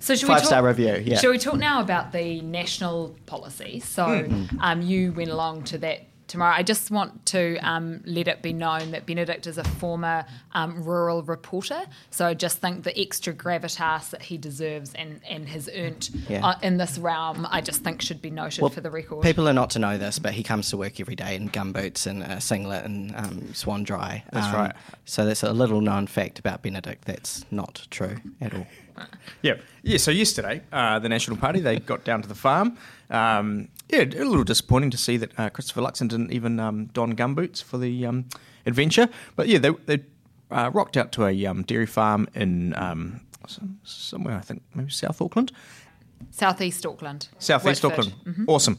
So 0.00 0.14
should 0.14 0.26
Five 0.26 0.36
we 0.36 0.40
talk, 0.40 0.44
star 0.44 0.66
review. 0.66 1.02
Yeah. 1.04 1.18
Shall 1.18 1.30
we 1.30 1.38
talk 1.38 1.56
now 1.56 1.80
about 1.80 2.12
the 2.12 2.40
national 2.42 3.16
policy? 3.26 3.80
So 3.80 4.28
um, 4.60 4.82
you 4.82 5.12
went 5.12 5.30
along 5.30 5.64
to 5.64 5.78
that 5.78 6.06
tomorrow. 6.34 6.54
I 6.56 6.64
just 6.64 6.90
want 6.90 7.26
to 7.26 7.56
um, 7.58 8.02
let 8.04 8.26
it 8.26 8.42
be 8.42 8.52
known 8.52 8.90
that 8.90 9.06
Benedict 9.06 9.46
is 9.46 9.56
a 9.56 9.62
former 9.64 10.26
um, 10.52 10.82
rural 10.84 11.22
reporter. 11.22 11.80
So 12.10 12.26
I 12.26 12.34
just 12.34 12.58
think 12.58 12.82
the 12.82 12.98
extra 13.00 13.32
gravitas 13.32 14.10
that 14.10 14.20
he 14.22 14.36
deserves 14.36 14.92
and, 14.94 15.20
and 15.28 15.48
has 15.48 15.70
earned 15.72 16.10
Yeah. 16.28 16.44
uh, 16.44 16.58
in 16.60 16.76
this 16.76 16.98
realm, 16.98 17.46
I 17.50 17.60
just 17.60 17.84
think 17.84 18.02
should 18.02 18.20
be 18.20 18.30
noted 18.30 18.68
for 18.72 18.80
the 18.80 18.90
record. 18.90 19.22
People 19.22 19.48
are 19.48 19.52
not 19.52 19.70
to 19.70 19.78
know 19.78 19.96
this, 19.96 20.18
but 20.18 20.32
he 20.34 20.42
comes 20.42 20.70
to 20.70 20.76
work 20.76 20.98
every 20.98 21.14
day 21.14 21.36
in 21.36 21.48
gumboots 21.50 22.04
and 22.06 22.22
a 22.24 22.40
singlet 22.40 22.84
and 22.84 23.14
um, 23.14 23.54
swan 23.54 23.84
dry. 23.84 24.24
That's 24.32 24.46
Um, 24.48 24.54
right. 24.54 24.72
So 25.04 25.24
that's 25.24 25.44
a 25.44 25.52
little 25.52 25.80
known 25.80 26.08
fact 26.08 26.40
about 26.40 26.62
Benedict 26.62 27.04
that's 27.04 27.44
not 27.52 27.86
true 27.90 28.16
at 28.40 28.52
all. 28.54 28.66
Yeah, 29.42 29.54
yeah. 29.82 29.98
So 29.98 30.10
yesterday, 30.10 30.62
uh, 30.72 30.98
the 30.98 31.08
National 31.08 31.36
Party 31.36 31.60
they 31.60 31.78
got 31.78 32.04
down 32.04 32.22
to 32.22 32.28
the 32.28 32.34
farm. 32.34 32.76
Um, 33.10 33.68
yeah, 33.88 34.02
a 34.02 34.24
little 34.24 34.44
disappointing 34.44 34.90
to 34.90 34.96
see 34.96 35.16
that 35.18 35.38
uh, 35.38 35.50
Christopher 35.50 35.82
Luxon 35.82 36.08
didn't 36.08 36.32
even 36.32 36.58
um, 36.60 36.86
don 36.86 37.14
gumboots 37.14 37.62
for 37.62 37.78
the 37.78 38.06
um, 38.06 38.26
adventure. 38.66 39.08
But 39.36 39.48
yeah, 39.48 39.58
they 39.58 39.70
they 39.86 40.04
uh, 40.50 40.70
rocked 40.72 40.96
out 40.96 41.12
to 41.12 41.26
a 41.26 41.46
um, 41.46 41.62
dairy 41.62 41.86
farm 41.86 42.28
in 42.34 42.74
um, 42.76 43.20
some, 43.46 43.80
somewhere 43.84 44.36
I 44.36 44.40
think 44.40 44.62
maybe 44.74 44.90
South 44.90 45.20
Auckland, 45.20 45.52
Southeast 46.30 46.86
Auckland. 46.86 47.28
Southeast 47.38 47.82
Whitford. 47.84 48.12
Auckland. 48.26 48.48
Awesome. 48.48 48.78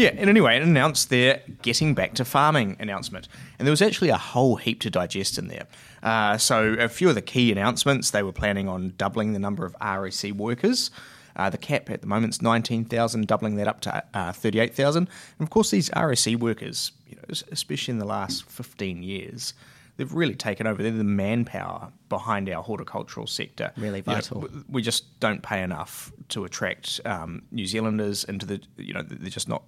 Yeah, 0.00 0.14
and 0.16 0.30
anyway, 0.30 0.56
it 0.56 0.62
announced 0.62 1.10
their 1.10 1.42
getting 1.60 1.92
back 1.92 2.14
to 2.14 2.24
farming 2.24 2.76
announcement. 2.80 3.28
And 3.58 3.66
there 3.66 3.70
was 3.70 3.82
actually 3.82 4.08
a 4.08 4.16
whole 4.16 4.56
heap 4.56 4.80
to 4.80 4.90
digest 4.90 5.36
in 5.36 5.48
there. 5.48 5.66
Uh, 6.02 6.38
so, 6.38 6.74
a 6.78 6.88
few 6.88 7.10
of 7.10 7.14
the 7.14 7.20
key 7.20 7.52
announcements 7.52 8.10
they 8.10 8.22
were 8.22 8.32
planning 8.32 8.66
on 8.66 8.94
doubling 8.96 9.34
the 9.34 9.38
number 9.38 9.66
of 9.66 9.76
RSE 9.78 10.32
workers. 10.32 10.90
Uh, 11.36 11.50
the 11.50 11.58
cap 11.58 11.90
at 11.90 12.00
the 12.00 12.06
moment 12.06 12.32
is 12.32 12.40
19,000, 12.40 13.26
doubling 13.26 13.56
that 13.56 13.68
up 13.68 13.80
to 13.82 14.02
uh, 14.14 14.32
38,000. 14.32 15.06
And 15.38 15.46
of 15.46 15.50
course, 15.50 15.70
these 15.70 15.90
RSE 15.90 16.38
workers, 16.38 16.92
you 17.06 17.16
know, 17.16 17.22
especially 17.52 17.92
in 17.92 17.98
the 17.98 18.06
last 18.06 18.44
15 18.44 19.02
years, 19.02 19.52
they've 19.98 20.12
really 20.14 20.34
taken 20.34 20.66
over. 20.66 20.82
They're 20.82 20.92
the 20.92 21.04
manpower 21.04 21.92
behind 22.08 22.48
our 22.48 22.62
horticultural 22.62 23.26
sector. 23.26 23.70
Really 23.76 23.98
You 23.98 24.04
know, 24.06 24.14
vital. 24.14 24.48
we 24.66 24.80
just 24.80 25.20
don't 25.20 25.42
pay 25.42 25.62
enough 25.62 26.10
to 26.30 26.46
attract 26.46 27.00
um, 27.04 27.42
New 27.52 27.66
Zealanders 27.66 28.24
into 28.24 28.46
the. 28.46 28.62
You 28.78 28.94
know, 28.94 29.02
they're 29.02 29.28
just 29.28 29.48
not. 29.48 29.62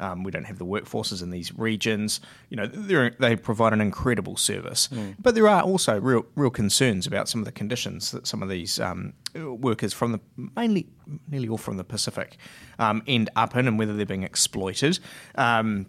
Um, 0.00 0.22
we 0.24 0.30
don't 0.30 0.44
have 0.44 0.58
the 0.58 0.66
workforces 0.66 1.22
in 1.22 1.30
these 1.30 1.56
regions. 1.56 2.20
You 2.50 2.56
know, 2.56 2.66
they're, 2.66 3.10
provide 3.36 3.72
an 3.72 3.80
incredible 3.80 4.36
service, 4.36 4.88
but 5.18 5.34
there 5.34 5.48
are 5.48 5.62
also 5.62 6.00
real, 6.00 6.26
real 6.34 6.50
concerns 6.50 7.06
about 7.06 7.28
some 7.28 7.40
of 7.40 7.44
the 7.44 7.52
conditions 7.52 8.10
that 8.12 8.26
some 8.26 8.42
of 8.42 8.48
these 8.48 8.80
um, 8.80 9.12
workers 9.34 9.92
from 9.92 10.12
the 10.12 10.20
mainly, 10.56 10.86
nearly 11.28 11.48
all 11.48 11.58
from 11.58 11.76
the 11.76 11.84
Pacific, 11.84 12.36
um, 12.78 13.02
end 13.06 13.30
up 13.36 13.56
in, 13.56 13.66
and 13.68 13.78
whether 13.78 13.94
they're 13.94 14.06
being 14.06 14.22
exploited. 14.22 14.98
Um, 15.34 15.86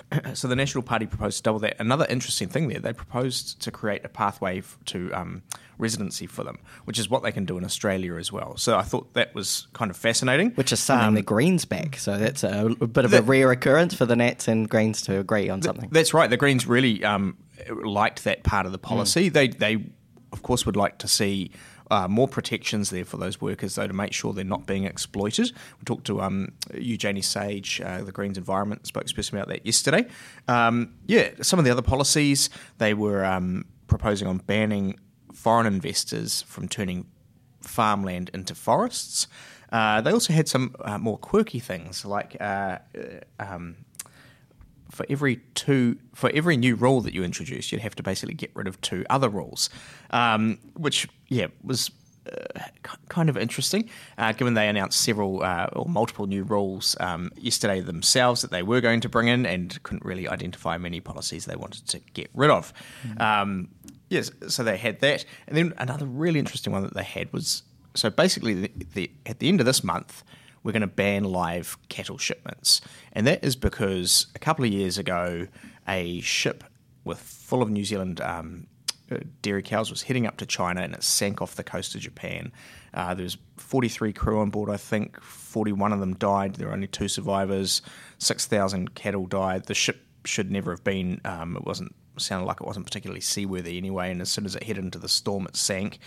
so 0.34 0.48
the 0.48 0.56
National 0.56 0.82
Party 0.82 1.06
proposed 1.06 1.38
to 1.38 1.42
double 1.42 1.58
that. 1.60 1.76
Another 1.78 2.06
interesting 2.08 2.48
thing 2.48 2.68
there, 2.68 2.80
they 2.80 2.92
proposed 2.92 3.60
to 3.62 3.70
create 3.70 4.04
a 4.04 4.08
pathway 4.08 4.58
f- 4.58 4.78
to 4.86 5.12
um, 5.12 5.42
residency 5.78 6.26
for 6.26 6.44
them, 6.44 6.58
which 6.84 6.98
is 6.98 7.10
what 7.10 7.22
they 7.22 7.32
can 7.32 7.44
do 7.44 7.58
in 7.58 7.64
Australia 7.64 8.14
as 8.14 8.32
well. 8.32 8.56
So 8.56 8.76
I 8.78 8.82
thought 8.82 9.12
that 9.14 9.34
was 9.34 9.68
kind 9.72 9.90
of 9.90 9.96
fascinating. 9.96 10.50
Which 10.52 10.72
is 10.72 10.80
saying 10.80 11.14
the 11.14 11.22
Greens 11.22 11.64
back. 11.64 11.96
So 11.96 12.18
that's 12.18 12.44
a, 12.44 12.74
a 12.80 12.86
bit 12.86 13.04
of 13.04 13.12
a 13.12 13.22
rare 13.22 13.50
occurrence 13.50 13.94
for 13.94 14.06
the 14.06 14.16
Nats 14.16 14.48
and 14.48 14.68
Greens 14.68 15.02
to 15.02 15.18
agree 15.18 15.48
on 15.48 15.62
something. 15.62 15.88
That's 15.92 16.14
right. 16.14 16.30
The 16.30 16.36
Greens 16.36 16.66
really 16.66 17.04
um, 17.04 17.36
liked 17.68 18.24
that 18.24 18.44
part 18.44 18.66
of 18.66 18.72
the 18.72 18.78
policy. 18.78 19.28
They, 19.28 19.48
they, 19.48 19.84
of 20.32 20.42
course, 20.42 20.64
would 20.66 20.76
like 20.76 20.98
to 20.98 21.08
see 21.08 21.50
uh, 21.92 22.08
more 22.08 22.26
protections 22.26 22.88
there 22.88 23.04
for 23.04 23.18
those 23.18 23.40
workers, 23.40 23.74
though, 23.74 23.86
to 23.86 23.92
make 23.92 24.14
sure 24.14 24.32
they're 24.32 24.44
not 24.44 24.66
being 24.66 24.84
exploited. 24.84 25.52
We 25.78 25.84
talked 25.84 26.06
to 26.06 26.22
um, 26.22 26.52
Eugenie 26.74 27.20
Sage, 27.20 27.82
uh, 27.82 28.02
the 28.02 28.12
Greens 28.12 28.38
Environment 28.38 28.82
spokesperson, 28.84 29.34
about 29.34 29.48
that 29.48 29.66
yesterday. 29.66 30.06
Um, 30.48 30.94
yeah, 31.06 31.30
some 31.42 31.58
of 31.58 31.66
the 31.66 31.70
other 31.70 31.82
policies 31.82 32.48
they 32.78 32.94
were 32.94 33.24
um, 33.26 33.66
proposing 33.88 34.26
on 34.26 34.38
banning 34.38 34.98
foreign 35.34 35.66
investors 35.66 36.42
from 36.42 36.66
turning 36.66 37.06
farmland 37.60 38.30
into 38.32 38.54
forests. 38.54 39.26
Uh, 39.70 40.00
they 40.00 40.12
also 40.12 40.32
had 40.32 40.48
some 40.48 40.74
uh, 40.80 40.98
more 40.98 41.18
quirky 41.18 41.58
things 41.58 42.04
like 42.04 42.36
uh, 42.40 42.78
uh, 42.96 43.20
um, 43.38 43.76
for 44.92 45.06
every 45.08 45.36
two 45.54 45.96
for 46.14 46.30
every 46.34 46.56
new 46.56 46.76
rule 46.76 47.00
that 47.00 47.14
you 47.14 47.24
introduce, 47.24 47.72
you'd 47.72 47.80
have 47.80 47.94
to 47.96 48.02
basically 48.02 48.34
get 48.34 48.50
rid 48.54 48.68
of 48.68 48.80
two 48.80 49.04
other 49.10 49.28
rules, 49.28 49.70
um, 50.10 50.58
which 50.74 51.08
yeah 51.28 51.48
was. 51.64 51.90
Uh, 52.24 52.60
kind 53.08 53.28
of 53.28 53.36
interesting, 53.36 53.90
uh, 54.16 54.30
given 54.30 54.54
they 54.54 54.68
announced 54.68 55.00
several 55.00 55.42
uh, 55.42 55.66
or 55.72 55.86
multiple 55.88 56.28
new 56.28 56.44
rules 56.44 56.96
um, 57.00 57.32
yesterday 57.36 57.80
themselves 57.80 58.42
that 58.42 58.52
they 58.52 58.62
were 58.62 58.80
going 58.80 59.00
to 59.00 59.08
bring 59.08 59.26
in, 59.26 59.44
and 59.44 59.82
couldn't 59.82 60.04
really 60.04 60.28
identify 60.28 60.78
many 60.78 61.00
policies 61.00 61.46
they 61.46 61.56
wanted 61.56 61.84
to 61.88 61.98
get 62.14 62.30
rid 62.32 62.48
of. 62.48 62.72
Um, 63.18 63.70
yes, 64.08 64.30
so 64.46 64.62
they 64.62 64.76
had 64.76 65.00
that, 65.00 65.24
and 65.48 65.56
then 65.56 65.74
another 65.78 66.06
really 66.06 66.38
interesting 66.38 66.72
one 66.72 66.84
that 66.84 66.94
they 66.94 67.02
had 67.02 67.32
was 67.32 67.64
so 67.94 68.08
basically 68.08 68.54
the, 68.54 68.70
the, 68.94 69.10
at 69.26 69.40
the 69.40 69.48
end 69.48 69.58
of 69.60 69.66
this 69.66 69.82
month, 69.82 70.22
we're 70.62 70.72
going 70.72 70.82
to 70.82 70.86
ban 70.86 71.24
live 71.24 71.76
cattle 71.88 72.18
shipments. 72.18 72.80
And 73.12 73.26
that 73.26 73.44
is 73.44 73.56
because 73.56 74.26
a 74.34 74.38
couple 74.38 74.64
of 74.64 74.72
years 74.72 74.98
ago, 74.98 75.48
a 75.88 76.20
ship 76.20 76.64
with 77.04 77.18
full 77.18 77.62
of 77.62 77.70
New 77.70 77.84
Zealand 77.84 78.20
um, 78.20 78.66
uh, 79.10 79.18
dairy 79.42 79.62
cows 79.62 79.90
was 79.90 80.02
heading 80.02 80.26
up 80.26 80.36
to 80.38 80.46
China 80.46 80.80
and 80.80 80.94
it 80.94 81.02
sank 81.02 81.42
off 81.42 81.56
the 81.56 81.64
coast 81.64 81.94
of 81.94 82.00
Japan. 82.00 82.52
Uh, 82.94 83.14
there 83.14 83.24
was 83.24 83.36
43 83.56 84.12
crew 84.12 84.40
on 84.40 84.50
board, 84.50 84.70
I 84.70 84.76
think. 84.76 85.20
41 85.20 85.92
of 85.92 86.00
them 86.00 86.14
died. 86.14 86.54
There 86.54 86.68
were 86.68 86.74
only 86.74 86.86
two 86.86 87.08
survivors. 87.08 87.82
6,000 88.18 88.94
cattle 88.94 89.26
died. 89.26 89.66
The 89.66 89.74
ship 89.74 90.06
should 90.24 90.50
never 90.50 90.70
have 90.70 90.84
been. 90.84 91.20
Um, 91.24 91.56
it 91.56 91.64
wasn't 91.64 91.94
sounded 92.18 92.46
like 92.46 92.60
it 92.60 92.66
wasn't 92.66 92.86
particularly 92.86 93.20
seaworthy 93.20 93.78
anyway. 93.78 94.10
And 94.10 94.20
as 94.20 94.30
soon 94.30 94.46
as 94.46 94.54
it 94.54 94.62
headed 94.62 94.84
into 94.84 94.98
the 94.98 95.08
storm, 95.08 95.46
it 95.46 95.56
sank. 95.56 95.98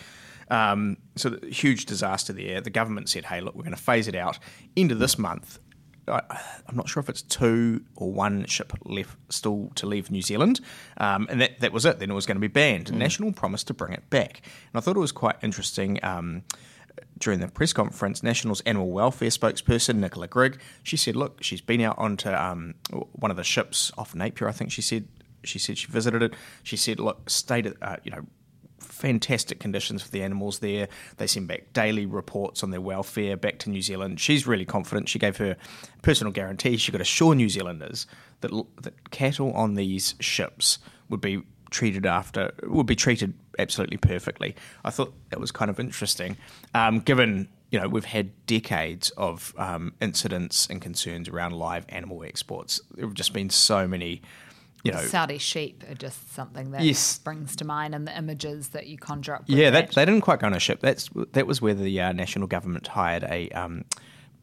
Um, 0.51 0.97
so 1.15 1.29
the 1.29 1.47
huge 1.47 1.85
disaster 1.85 2.31
there. 2.31 2.61
The 2.61 2.69
government 2.69 3.09
said, 3.09 3.25
"Hey, 3.25 3.41
look, 3.41 3.55
we're 3.55 3.63
going 3.63 3.75
to 3.75 3.81
phase 3.81 4.07
it 4.07 4.15
out. 4.15 4.37
End 4.77 4.91
of 4.91 4.99
this 4.99 5.17
month, 5.17 5.59
I, 6.07 6.21
I'm 6.67 6.75
not 6.75 6.87
sure 6.89 7.01
if 7.01 7.09
it's 7.09 7.21
two 7.21 7.83
or 7.95 8.11
one 8.11 8.45
ship 8.45 8.73
left 8.85 9.17
still 9.29 9.71
to 9.75 9.85
leave 9.85 10.11
New 10.11 10.21
Zealand, 10.21 10.61
um, 10.97 11.27
and 11.29 11.41
that 11.41 11.59
that 11.59 11.71
was 11.71 11.85
it. 11.85 11.99
Then 11.99 12.11
it 12.11 12.13
was 12.13 12.25
going 12.25 12.35
to 12.35 12.41
be 12.41 12.47
banned. 12.47 12.93
National 12.93 13.31
promised 13.31 13.67
to 13.67 13.73
bring 13.73 13.93
it 13.93 14.09
back, 14.09 14.41
and 14.43 14.75
I 14.75 14.79
thought 14.79 14.95
it 14.95 14.99
was 14.99 15.11
quite 15.11 15.35
interesting. 15.41 15.99
Um, 16.03 16.43
during 17.17 17.39
the 17.39 17.47
press 17.47 17.73
conference, 17.73 18.23
National's 18.23 18.61
animal 18.61 18.89
welfare 18.89 19.29
spokesperson 19.29 19.95
Nicola 19.95 20.27
Grigg, 20.27 20.59
she 20.83 20.97
said, 20.97 21.15
"Look, 21.15 21.43
she's 21.43 21.61
been 21.61 21.81
out 21.81 21.97
onto 21.97 22.29
um, 22.29 22.75
one 23.13 23.31
of 23.31 23.37
the 23.37 23.43
ships 23.43 23.91
off 23.97 24.15
Napier. 24.15 24.47
I 24.47 24.51
think 24.51 24.71
she 24.71 24.81
said 24.81 25.07
she 25.47 25.59
said 25.59 25.77
she 25.77 25.87
visited 25.87 26.21
it. 26.23 26.33
She 26.63 26.77
said, 26.77 26.99
look, 26.99 27.29
stated, 27.29 27.75
uh, 27.81 27.97
you 28.03 28.11
know, 28.11 28.25
fantastic 28.79 29.59
conditions 29.59 30.01
for 30.01 30.11
the 30.11 30.23
animals 30.23 30.59
there. 30.59 30.87
They 31.17 31.27
send 31.27 31.47
back 31.47 31.73
daily 31.73 32.05
reports 32.05 32.63
on 32.63 32.71
their 32.71 32.81
welfare 32.81 33.35
back 33.35 33.59
to 33.59 33.69
New 33.69 33.81
Zealand. 33.81 34.19
She's 34.19 34.47
really 34.47 34.65
confident. 34.65 35.09
She 35.09 35.19
gave 35.19 35.37
her 35.37 35.57
personal 36.01 36.31
guarantee. 36.31 36.77
She 36.77 36.91
could 36.91 37.01
assure 37.01 37.35
New 37.35 37.49
Zealanders 37.49 38.07
that 38.41 38.51
that 38.81 39.11
cattle 39.11 39.51
on 39.53 39.75
these 39.75 40.15
ships 40.19 40.79
would 41.09 41.21
be 41.21 41.43
treated 41.71 42.05
after 42.05 42.51
would 42.63 42.85
be 42.85 42.95
treated 42.95 43.33
absolutely 43.59 43.97
perfectly. 43.97 44.55
I 44.83 44.91
thought 44.91 45.13
that 45.29 45.39
was 45.39 45.51
kind 45.51 45.69
of 45.69 45.79
interesting, 45.79 46.37
um, 46.73 46.99
given 46.99 47.49
you 47.71 47.79
know 47.79 47.87
we've 47.87 48.05
had 48.05 48.45
decades 48.45 49.09
of 49.11 49.53
um, 49.57 49.93
incidents 50.01 50.67
and 50.67 50.81
concerns 50.81 51.27
around 51.27 51.53
live 51.53 51.85
animal 51.89 52.23
exports. 52.23 52.79
There 52.91 53.05
have 53.05 53.13
just 53.13 53.33
been 53.33 53.49
so 53.49 53.87
many 53.87 54.21
you 54.85 54.91
know, 54.91 55.01
Saudi 55.01 55.37
sheep 55.39 55.83
are 55.89 55.95
just 55.95 56.33
something 56.33 56.71
that 56.71 56.81
Yes. 56.81 56.99
springs 56.99 57.55
to 57.57 57.65
mind, 57.65 57.93
and 57.95 58.07
the 58.07 58.17
images 58.17 58.69
that 58.69 58.87
you 58.87 58.97
conjure 58.97 59.35
up. 59.35 59.43
Yeah, 59.47 59.69
that. 59.71 59.87
that, 59.87 59.95
they 59.95 60.05
didn't 60.05 60.21
quite 60.21 60.39
go 60.39 60.47
on 60.47 60.53
a 60.53 60.59
ship. 60.59 60.79
That's 60.79 61.09
that 61.33 61.47
was 61.47 61.61
where 61.61 61.73
the 61.73 61.99
uh, 61.99 62.11
national 62.13 62.47
government 62.47 62.87
hired 62.87 63.23
a 63.23 63.49
um, 63.49 63.83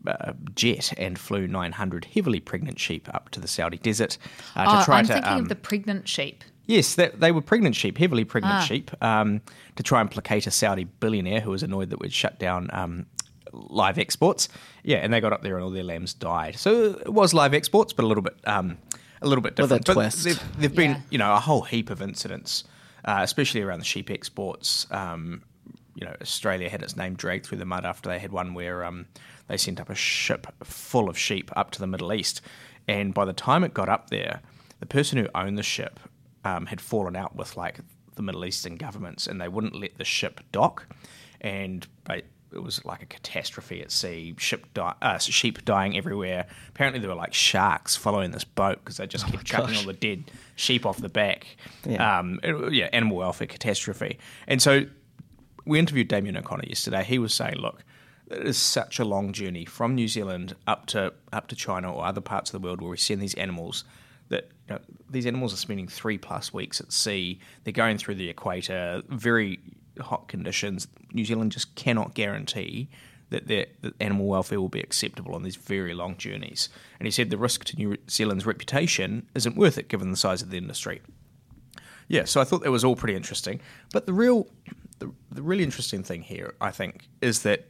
uh, 0.07 0.33
jet 0.55 0.93
and 0.99 1.19
flew 1.19 1.47
900 1.47 2.07
heavily 2.07 2.41
pregnant 2.41 2.79
sheep 2.81 3.09
up 3.15 3.29
to 3.31 3.41
the 3.41 3.47
Saudi 3.49 3.79
desert 3.79 4.19
uh, 4.57 4.65
to 4.65 4.81
Oh, 4.81 4.85
try 4.85 4.99
I'm 4.99 5.07
to. 5.07 5.13
thinking 5.15 5.33
um, 5.33 5.41
of 5.43 5.49
the 5.49 5.55
pregnant 5.55 6.09
sheep. 6.09 6.43
Yes, 6.67 6.95
that, 6.95 7.21
they 7.21 7.33
were 7.33 7.41
pregnant 7.43 7.75
sheep, 7.77 7.99
heavily 7.99 8.25
pregnant 8.25 8.55
Ah. 8.57 8.65
sheep, 8.65 8.91
um, 9.03 9.41
to 9.77 9.83
try 9.83 10.01
and 10.01 10.09
placate 10.11 10.47
a 10.47 10.51
Saudi 10.51 10.85
billionaire 10.85 11.41
who 11.41 11.51
was 11.51 11.63
annoyed 11.63 11.91
that 11.91 11.99
we'd 12.01 12.13
shut 12.13 12.39
down 12.39 12.69
um, 12.73 13.07
live 13.53 13.99
exports. 13.99 14.49
Yeah, 14.83 14.99
and 14.99 15.13
they 15.13 15.21
got 15.21 15.33
up 15.33 15.43
there 15.43 15.57
and 15.57 15.65
all 15.65 15.71
their 15.71 15.83
lambs 15.85 16.15
died. 16.15 16.57
So 16.59 16.99
it 17.01 17.13
was 17.13 17.33
live 17.35 17.55
exports, 17.55 17.93
but 17.93 18.05
a 18.05 18.09
little 18.09 18.23
bit, 18.23 18.37
um, 18.45 18.79
a 19.21 19.27
little 19.27 19.43
bit 19.43 19.57
With 19.59 19.71
a 19.73 19.79
different. 19.79 19.87
But 19.87 19.93
twist. 19.95 20.25
There've, 20.25 20.59
there've 20.59 20.75
been, 20.75 20.91
Yeah. 20.93 21.01
you 21.11 21.19
know, 21.19 21.35
a 21.35 21.41
whole 21.41 21.63
heap 21.63 21.91
of 21.91 22.03
incidents, 22.03 22.65
uh, 23.05 23.21
especially 23.23 23.63
around 23.63 23.79
the 23.79 23.85
sheep 23.85 24.11
exports. 24.11 24.87
Um, 24.91 25.43
you 25.95 26.07
know, 26.07 26.15
Australia 26.21 26.69
had 26.71 26.83
its 26.83 26.97
name 26.97 27.15
dragged 27.15 27.47
through 27.47 27.59
the 27.59 27.67
mud 27.67 27.85
after 27.85 28.09
they 28.09 28.19
had 28.19 28.33
one 28.33 28.55
where 28.55 28.85
um, 28.85 29.07
they 29.49 29.57
sent 29.59 29.79
up 29.81 29.91
a 29.91 29.95
ship 29.95 30.47
full 30.65 31.09
of 31.11 31.19
sheep 31.19 31.51
up 31.55 31.71
to 31.73 31.79
the 31.81 31.87
Middle 31.87 32.13
East, 32.13 32.41
and 32.89 33.13
by 33.13 33.25
the 33.27 33.33
time 33.35 33.63
it 33.63 33.75
got 33.75 33.89
up 33.91 34.09
there, 34.11 34.41
the 34.81 34.87
person 34.87 35.19
who 35.19 35.29
owned 35.35 35.59
the 35.59 35.63
ship 35.63 36.01
um, 36.45 36.67
had 36.67 36.81
fallen 36.81 37.15
out 37.15 37.37
with 37.37 37.57
like 37.57 37.81
the 38.17 38.23
Middle 38.23 38.45
Eastern 38.45 38.77
governments, 38.77 39.27
and 39.27 39.41
they 39.41 39.49
wouldn't 39.49 39.75
let 39.79 39.97
the 39.99 40.05
ship 40.05 40.41
dock, 40.51 40.87
and 41.43 41.87
ba- 42.05 42.23
it 42.55 42.63
was 42.63 42.85
like 42.85 43.03
a 43.03 43.07
catastrophe 43.07 43.81
at 43.83 43.91
sea. 43.91 44.35
Ship 44.39 44.65
di- 44.75 44.95
uh, 45.03 45.19
sheep 45.19 45.65
dying 45.65 45.97
everywhere. 45.97 46.47
Apparently, 46.69 47.01
there 47.01 47.09
were 47.09 47.15
like 47.17 47.35
sharks 47.35 47.97
following 47.97 48.31
this 48.31 48.45
boat 48.45 48.79
because 48.85 48.97
they 48.99 49.07
just 49.07 49.27
kept 49.27 49.45
chucking 49.45 49.77
all 49.77 49.85
the 49.85 49.93
dead 49.93 50.31
sheep 50.57 50.85
off 50.87 50.99
the 50.99 51.09
back. 51.09 51.47
Yeah. 51.87 52.19
Um, 52.19 52.41
it- 52.43 52.73
yeah, 52.73 52.89
animal 52.93 53.17
welfare 53.19 53.47
catastrophe. 53.47 54.19
And 54.47 54.61
so 54.63 54.87
we 55.65 55.79
interviewed 55.79 56.09
Damien 56.09 56.37
O'Connor 56.37 56.65
yesterday. 56.67 57.05
He 57.05 57.19
was 57.19 57.33
saying, 57.35 57.57
look, 57.57 57.85
it 58.31 58.47
is 58.47 58.59
such 58.59 58.99
a 58.99 59.05
long 59.05 59.33
journey 59.33 59.65
from 59.65 59.95
New 59.95 60.09
Zealand 60.09 60.57
up 60.67 60.87
to 60.87 61.13
up 61.33 61.49
to 61.49 61.57
China 61.57 61.93
or 61.93 62.05
other 62.05 62.21
parts 62.21 62.53
of 62.53 62.61
the 62.61 62.67
world 62.67 62.81
where 62.81 62.91
we 62.91 62.97
send 62.97 63.21
these 63.21 63.35
animals. 63.35 63.85
That 64.29 64.49
you 64.69 64.75
know, 64.77 64.81
these 65.11 65.27
animals 65.27 65.53
are 65.53 65.59
spending 65.59 65.87
three 65.89 66.17
plus 66.17 66.55
weeks 66.55 66.81
at 66.81 66.91
sea. 66.93 67.39
They're 67.65 67.73
going 67.73 67.99
through 67.99 68.15
the 68.15 68.31
equator, 68.31 69.03
very 69.09 69.61
hot 70.01 70.29
conditions. 70.29 70.89
New 71.13 71.25
Zealand 71.25 71.53
just 71.53 71.75
cannot 71.75 72.15
guarantee 72.15 72.89
that, 73.31 73.49
that 73.49 73.95
animal 74.01 74.27
welfare 74.27 74.61
will 74.61 74.69
be 74.69 74.81
acceptable 74.81 75.35
on 75.35 75.43
these 75.43 75.57
very 75.57 75.95
long 75.95 76.17
journeys. 76.17 76.69
And 76.99 77.07
he 77.07 77.11
said 77.11 77.31
the 77.31 77.39
risk 77.39 77.65
to 77.65 77.77
New 77.77 77.97
Zealand's 78.09 78.47
reputation 78.47 79.27
isn't 79.35 79.57
worth 79.57 79.79
it 79.79 79.88
given 79.88 80.11
the 80.11 80.16
size 80.16 80.43
of 80.43 80.51
the 80.51 80.59
industry. 80.59 81.01
Yeah, 82.09 82.25
so 82.25 82.40
I 82.40 82.45
thought 82.45 82.62
that 82.62 82.71
was 82.71 82.85
all 82.85 82.97
pretty 82.97 83.16
interesting. 83.16 83.61
But 83.93 84.07
the 84.07 84.12
real, 84.12 84.47
the, 84.99 85.11
the 85.31 85.43
really 85.43 85.64
interesting 85.64 86.03
thing 86.03 86.23
here, 86.23 86.55
I 86.61 86.71
think, 86.71 87.09
is 87.21 87.43
that 87.43 87.69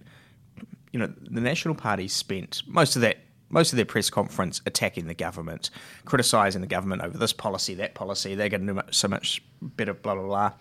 you 0.93 0.99
know 0.99 1.13
the 1.31 1.41
National 1.41 1.75
Party 1.75 2.09
spent 2.09 2.63
most 2.67 2.97
of 2.97 3.03
that 3.03 3.19
most 3.51 3.73
of 3.73 3.77
their 3.77 3.85
press 3.85 4.09
conference 4.11 4.63
attacking 4.65 5.07
the 5.07 5.15
government, 5.15 5.71
criticising 6.07 6.63
the 6.63 6.67
government 6.67 7.03
over 7.03 7.19
this 7.19 7.35
policy, 7.35 7.75
that 7.75 7.95
policy. 7.95 8.35
They're 8.35 8.49
going 8.49 8.67
to 8.67 8.75
do 8.75 8.81
so 8.91 9.09
much 9.09 9.43
better, 9.61 9.95
blah 9.95 10.15
blah 10.15 10.25
blah. 10.25 10.53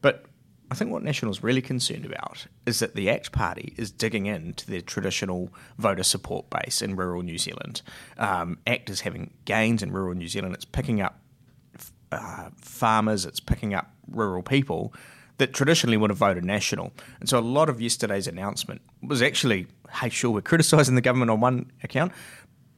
But 0.00 0.24
I 0.70 0.74
think 0.74 0.90
what 0.90 1.02
National's 1.02 1.42
really 1.42 1.62
concerned 1.62 2.04
about 2.04 2.46
is 2.66 2.80
that 2.80 2.94
the 2.94 3.08
ACT 3.08 3.32
Party 3.32 3.74
is 3.76 3.90
digging 3.90 4.26
into 4.26 4.70
their 4.70 4.82
traditional 4.82 5.50
voter 5.78 6.02
support 6.02 6.50
base 6.50 6.82
in 6.82 6.94
rural 6.94 7.22
New 7.22 7.38
Zealand. 7.38 7.80
Um, 8.18 8.58
ACT 8.66 8.90
is 8.90 9.00
having 9.00 9.32
gains 9.46 9.82
in 9.82 9.92
rural 9.92 10.14
New 10.14 10.28
Zealand. 10.28 10.54
It's 10.54 10.66
picking 10.66 11.00
up 11.00 11.20
uh, 12.12 12.50
farmers, 12.60 13.24
it's 13.24 13.40
picking 13.40 13.74
up 13.74 13.90
rural 14.10 14.42
people 14.42 14.92
that 15.38 15.54
traditionally 15.54 15.96
would 15.96 16.10
have 16.10 16.18
voted 16.18 16.44
national. 16.44 16.92
And 17.20 17.28
so 17.28 17.38
a 17.38 17.40
lot 17.40 17.68
of 17.68 17.80
yesterday's 17.80 18.26
announcement 18.26 18.82
was 19.02 19.22
actually, 19.22 19.66
hey, 19.90 20.08
sure, 20.08 20.30
we're 20.30 20.40
criticising 20.42 20.96
the 20.96 21.00
government 21.00 21.30
on 21.30 21.40
one 21.40 21.70
account, 21.82 22.12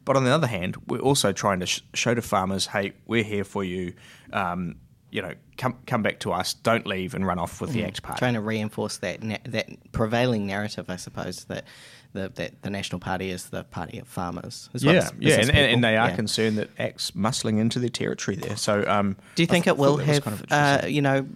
but 0.04 0.16
on 0.16 0.24
the 0.24 0.30
other 0.30 0.46
hand, 0.46 0.76
we're 0.86 1.00
also 1.00 1.32
trying 1.32 1.60
to 1.60 1.66
sh- 1.66 1.80
show 1.94 2.14
to 2.14 2.22
farmers, 2.22 2.66
hey, 2.66 2.92
we're 3.06 3.24
here 3.24 3.44
for 3.44 3.64
you. 3.64 3.94
Um, 4.32 4.76
you 5.10 5.22
know, 5.22 5.32
come 5.56 5.76
come 5.86 6.02
back 6.02 6.20
to 6.20 6.32
us. 6.32 6.54
Don't 6.54 6.86
leave 6.86 7.14
and 7.14 7.26
run 7.26 7.38
off 7.38 7.60
with 7.60 7.72
the 7.72 7.84
ACT 7.84 8.02
Party. 8.02 8.18
trying 8.18 8.34
to 8.34 8.40
reinforce 8.40 8.98
that 8.98 9.22
na- 9.22 9.36
that 9.44 9.68
prevailing 9.92 10.46
narrative, 10.46 10.86
I 10.88 10.96
suppose 10.96 11.44
that 11.44 11.64
the 12.12 12.30
that 12.36 12.62
the 12.62 12.70
National 12.70 12.98
Party 13.00 13.30
is 13.30 13.50
the 13.50 13.64
party 13.64 13.98
of 13.98 14.08
farmers. 14.08 14.68
as 14.74 14.84
well 14.84 14.94
Yeah, 14.94 15.10
yeah, 15.18 15.34
and, 15.40 15.50
and, 15.50 15.58
and 15.74 15.84
they 15.84 15.96
are 15.96 16.08
Yeah. 16.10 16.16
concerned 16.16 16.58
that 16.58 16.70
ACT's 16.78 17.10
muscling 17.12 17.58
into 17.58 17.78
their 17.78 17.88
territory 17.90 18.36
there. 18.36 18.56
So, 18.56 18.84
um, 18.88 19.16
Do 19.36 19.42
you 19.42 19.46
think 19.46 19.64
th- 19.64 19.74
it 19.74 19.78
will 19.78 19.96
have, 19.98 20.22
kind 20.24 20.40
of 20.40 20.46
uh, 20.50 20.86
you 20.86 21.02
know, 21.02 21.26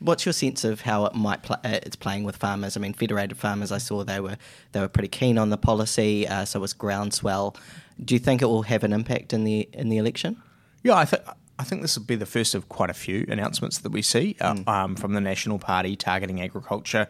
what's 0.00 0.24
your 0.24 0.32
sense 0.32 0.64
of 0.64 0.80
how 0.80 1.04
it 1.06 1.14
might 1.14 1.42
pl- 1.42 1.56
uh, 1.64 1.80
it's 1.82 1.96
playing 1.96 2.24
with 2.24 2.36
farmers? 2.36 2.76
I 2.76 2.80
mean, 2.80 2.92
Federated 2.94 3.36
Farmers, 3.36 3.70
I 3.72 3.78
saw 3.78 4.04
they 4.04 4.20
were 4.20 4.36
they 4.72 4.80
were 4.80 4.88
pretty 4.88 5.08
keen 5.08 5.38
on 5.38 5.50
the 5.50 5.56
policy, 5.58 6.26
uh, 6.26 6.44
so 6.44 6.58
it 6.58 6.62
was 6.62 6.72
groundswell. 6.72 7.56
Do 8.04 8.14
you 8.14 8.18
think 8.18 8.42
it 8.42 8.46
will 8.46 8.62
have 8.62 8.82
an 8.84 8.92
impact 8.92 9.32
in 9.32 9.44
the 9.44 9.68
in 9.72 9.88
the 9.90 9.98
election? 9.98 10.40
Yeah, 10.82 10.94
I 10.96 11.04
think 11.04 11.22
I 11.58 11.64
think 11.64 11.82
this 11.82 11.96
will 11.96 12.04
be 12.04 12.16
the 12.16 12.26
first 12.26 12.54
of 12.54 12.68
quite 12.68 12.90
a 12.90 12.94
few 12.94 13.24
announcements 13.28 13.78
that 13.78 13.90
we 13.92 14.02
see 14.02 14.36
uh, 14.40 14.54
Hmm. 14.56 14.68
um, 14.68 14.96
from 14.96 15.12
the 15.14 15.20
National 15.20 15.58
Party 15.58 15.94
targeting 15.96 16.40
agriculture. 16.40 17.06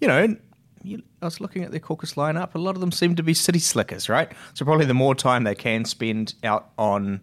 You 0.00 0.08
know, 0.08 0.36
you, 0.84 1.02
I 1.20 1.24
was 1.24 1.40
looking 1.40 1.64
at 1.64 1.72
their 1.72 1.80
caucus 1.80 2.14
lineup. 2.14 2.54
A 2.54 2.58
lot 2.58 2.76
of 2.76 2.80
them 2.80 2.92
seem 2.92 3.16
to 3.16 3.22
be 3.22 3.34
city 3.34 3.58
slickers, 3.58 4.08
right? 4.08 4.30
So 4.54 4.64
probably 4.64 4.86
the 4.86 4.94
more 4.94 5.14
time 5.16 5.42
they 5.44 5.56
can 5.56 5.84
spend 5.84 6.34
out 6.44 6.70
on 6.78 7.20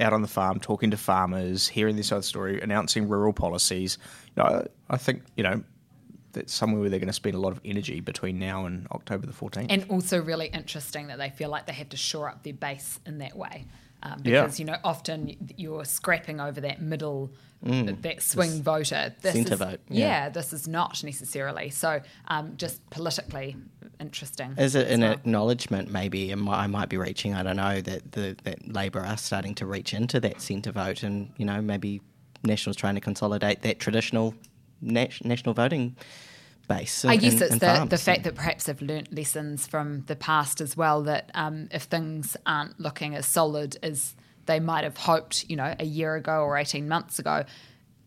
out 0.00 0.12
on 0.14 0.22
the 0.22 0.28
farm, 0.28 0.58
talking 0.58 0.90
to 0.90 0.96
farmers, 0.96 1.68
hearing 1.68 1.96
this 1.96 2.10
other 2.12 2.22
story, 2.22 2.60
announcing 2.62 3.08
rural 3.08 3.32
policies. 3.32 3.98
You 4.36 4.42
know, 4.42 4.48
I 4.90 4.94
I 4.94 4.96
think 4.98 5.22
you 5.36 5.42
know 5.42 5.62
that's 6.32 6.52
somewhere 6.52 6.80
where 6.80 6.88
they're 6.90 6.98
going 6.98 7.08
to 7.08 7.12
spend 7.14 7.34
a 7.34 7.38
lot 7.38 7.52
of 7.52 7.60
energy 7.64 8.00
between 8.00 8.38
now 8.38 8.64
and 8.66 8.86
October 8.90 9.26
the 9.26 9.32
fourteenth. 9.34 9.70
And 9.70 9.84
also 9.88 10.18
really 10.22 10.46
interesting 10.48 11.06
that 11.08 11.18
they 11.18 11.30
feel 11.30 11.48
like 11.50 11.66
they 11.66 11.74
have 11.74 11.88
to 11.90 11.96
shore 11.96 12.28
up 12.28 12.42
their 12.42 12.54
base 12.54 13.00
in 13.06 13.18
that 13.18 13.36
way. 13.36 13.66
Um, 14.04 14.20
Yeah. 14.24 14.42
because 14.42 14.58
you 14.58 14.64
know 14.66 14.76
often 14.82 15.36
you're 15.56 15.84
scrapping 15.84 16.40
over 16.40 16.60
that 16.60 16.82
middle 16.82 17.30
that 17.64 18.20
swing 18.20 18.60
voter 18.60 19.14
This 19.22 19.34
centre 19.34 19.52
is- 19.52 19.58
vote, 19.60 19.80
yeah. 19.88 20.06
yeah. 20.24 20.28
this 20.30 20.52
is 20.52 20.66
not 20.66 21.04
necessarily 21.04 21.70
so 21.70 22.00
um, 22.26 22.54
just 22.56 22.84
politically 22.90 23.54
interesting 24.00 24.54
Is 24.58 24.74
it 24.74 24.88
an 24.90 25.02
well. 25.02 25.12
acknowledgement, 25.12 25.88
maybe, 25.88 26.32
and 26.32 26.48
I 26.48 26.66
might 26.66 26.88
be 26.88 26.96
reaching, 26.96 27.34
I 27.34 27.44
don't 27.44 27.54
know, 27.54 27.80
that 27.80 28.10
the, 28.12 28.36
that 28.42 28.72
Labor 28.72 28.98
are 29.00 29.16
starting 29.16 29.54
to 29.56 29.66
reach 29.66 29.94
into 29.94 30.18
that 30.18 30.40
centre 30.40 30.72
vote 30.72 31.04
and, 31.04 31.30
you 31.36 31.44
know, 31.44 31.62
maybe 31.62 32.00
National's 32.42 32.76
trying 32.76 32.96
to 32.96 33.00
consolidate 33.00 33.62
that 33.62 33.78
traditional 33.78 34.34
nat- 34.80 35.24
national 35.24 35.54
voting 35.54 35.94
base. 36.68 37.04
I 37.04 37.14
in- 37.14 37.20
guess 37.20 37.32
in- 37.34 37.42
it's 37.42 37.52
in 37.52 37.58
the, 37.58 37.86
the 37.90 37.98
fact 37.98 38.24
that 38.24 38.34
perhaps 38.34 38.64
they've 38.64 38.80
learnt 38.82 39.12
lessons 39.14 39.66
from 39.66 40.02
the 40.06 40.16
past 40.16 40.60
as 40.60 40.76
well. 40.76 41.02
That 41.02 41.30
um, 41.34 41.68
if 41.70 41.84
things 41.84 42.36
aren't 42.46 42.78
looking 42.80 43.14
as 43.14 43.26
solid 43.26 43.76
as 43.82 44.14
they 44.46 44.58
might 44.60 44.84
have 44.84 44.96
hoped, 44.96 45.48
you 45.48 45.56
know, 45.56 45.74
a 45.78 45.84
year 45.84 46.14
ago 46.16 46.40
or 46.42 46.56
eighteen 46.56 46.88
months 46.88 47.18
ago, 47.18 47.44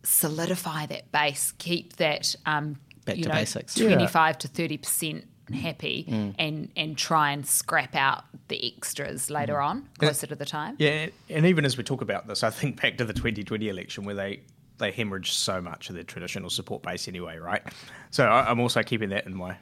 solidify 0.02 0.86
that 0.86 1.10
base, 1.12 1.52
keep 1.58 1.96
that 1.96 2.34
um, 2.46 2.76
Back 3.04 3.16
you 3.16 3.22
to 3.24 3.28
know, 3.28 3.34
basics. 3.36 3.76
Yeah. 3.76 3.88
twenty-five 3.88 4.38
to 4.38 4.48
thirty 4.48 4.76
percent 4.78 5.26
happy, 5.52 6.04
Mm. 6.08 6.34
and 6.40 6.68
and 6.76 6.98
try 6.98 7.30
and 7.30 7.46
scrap 7.46 7.94
out 7.94 8.24
the 8.48 8.72
extras 8.76 9.30
later 9.30 9.54
Mm. 9.54 9.64
on, 9.66 9.88
closer 9.98 10.26
to 10.26 10.34
the 10.34 10.44
time. 10.44 10.74
Yeah, 10.78 11.06
and 11.30 11.46
even 11.46 11.64
as 11.64 11.76
we 11.76 11.84
talk 11.84 12.00
about 12.02 12.26
this, 12.26 12.42
I 12.42 12.50
think 12.50 12.80
back 12.82 12.96
to 12.98 13.04
the 13.04 13.12
2020 13.12 13.68
election 13.68 14.04
where 14.04 14.14
they 14.16 14.40
they 14.78 14.92
hemorrhaged 14.92 15.26
so 15.32 15.60
much 15.60 15.88
of 15.88 15.94
their 15.94 16.04
traditional 16.04 16.50
support 16.50 16.82
base 16.82 17.08
anyway, 17.08 17.36
right? 17.38 17.62
So 18.10 18.24
I, 18.26 18.50
I'm 18.50 18.60
also 18.60 18.82
keeping 18.82 19.08
that 19.10 19.26
in 19.26 19.34
my 19.34 19.56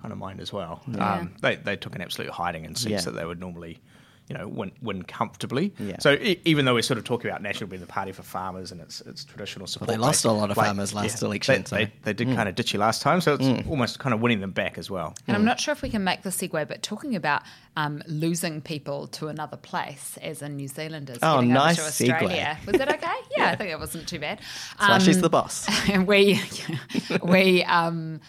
kind 0.00 0.12
of 0.12 0.18
mind 0.18 0.40
as 0.40 0.52
well. 0.52 0.82
Yeah. 0.86 1.14
Um, 1.14 1.34
they 1.42 1.56
they 1.56 1.76
took 1.76 1.94
an 1.94 2.00
absolute 2.00 2.30
hiding 2.30 2.64
in 2.64 2.74
seats 2.74 2.90
Yeah. 2.90 3.00
that 3.02 3.10
they 3.12 3.24
would 3.26 3.40
normally. 3.40 3.80
You 4.28 4.36
know, 4.36 4.46
win, 4.46 4.72
win 4.82 5.02
comfortably. 5.04 5.72
Yeah. 5.78 5.96
So 6.00 6.12
e- 6.12 6.38
even 6.44 6.66
though 6.66 6.74
we're 6.74 6.82
sort 6.82 6.98
of 6.98 7.04
talking 7.04 7.30
about 7.30 7.42
National 7.42 7.68
being 7.70 7.80
the 7.80 7.86
party 7.86 8.12
for 8.12 8.22
farmers 8.22 8.70
and 8.72 8.80
its 8.80 9.00
its 9.00 9.24
traditional 9.24 9.66
support, 9.66 9.88
they 9.88 9.96
lost 9.96 10.24
base, 10.24 10.30
a 10.30 10.32
lot 10.32 10.50
of 10.50 10.56
farmers 10.56 10.92
last 10.92 11.22
election, 11.22 11.62
They, 11.62 11.64
so- 11.64 11.76
they, 11.76 11.92
they 12.02 12.12
did 12.12 12.34
kind 12.36 12.48
of 12.48 12.54
ditch 12.54 12.74
you 12.74 12.78
last 12.78 13.00
time, 13.00 13.20
so 13.22 13.34
it's 13.40 13.66
almost 13.68 13.98
kind 13.98 14.12
of 14.14 14.20
winning 14.20 14.40
them 14.40 14.50
back 14.50 14.76
as 14.76 14.90
well. 14.90 15.14
And 15.26 15.34
I'm 15.36 15.44
not 15.46 15.58
sure 15.60 15.72
if 15.72 15.80
we 15.80 15.88
can 15.88 16.04
make 16.04 16.22
the 16.22 16.30
segue, 16.30 16.68
but 16.68 16.82
talking 16.82 17.16
about 17.16 17.42
um, 17.76 18.02
losing 18.06 18.60
people 18.60 19.06
to 19.08 19.28
another 19.28 19.56
place, 19.56 20.18
as 20.20 20.42
in 20.42 20.56
New 20.56 20.68
Zealanders 20.68 21.18
Oh, 21.22 21.36
getting 21.36 21.52
nice 21.54 21.78
over 21.78 21.90
to 21.90 22.12
Australia. 22.12 22.58
Was 22.66 22.76
that 22.76 22.88
okay? 22.94 23.06
Yeah, 23.36 23.50
I 23.50 23.56
think 23.56 23.70
it 23.70 23.78
wasn't 23.78 24.08
too 24.08 24.18
bad. 24.18 24.40
That's 24.78 24.88
why 24.90 24.98
she's 24.98 25.16
Um, 25.16 25.22
the 25.22 25.30
boss. 25.30 25.66
and 25.88 26.06
we 26.12 26.40
we 27.22 27.62
um, 27.64 28.20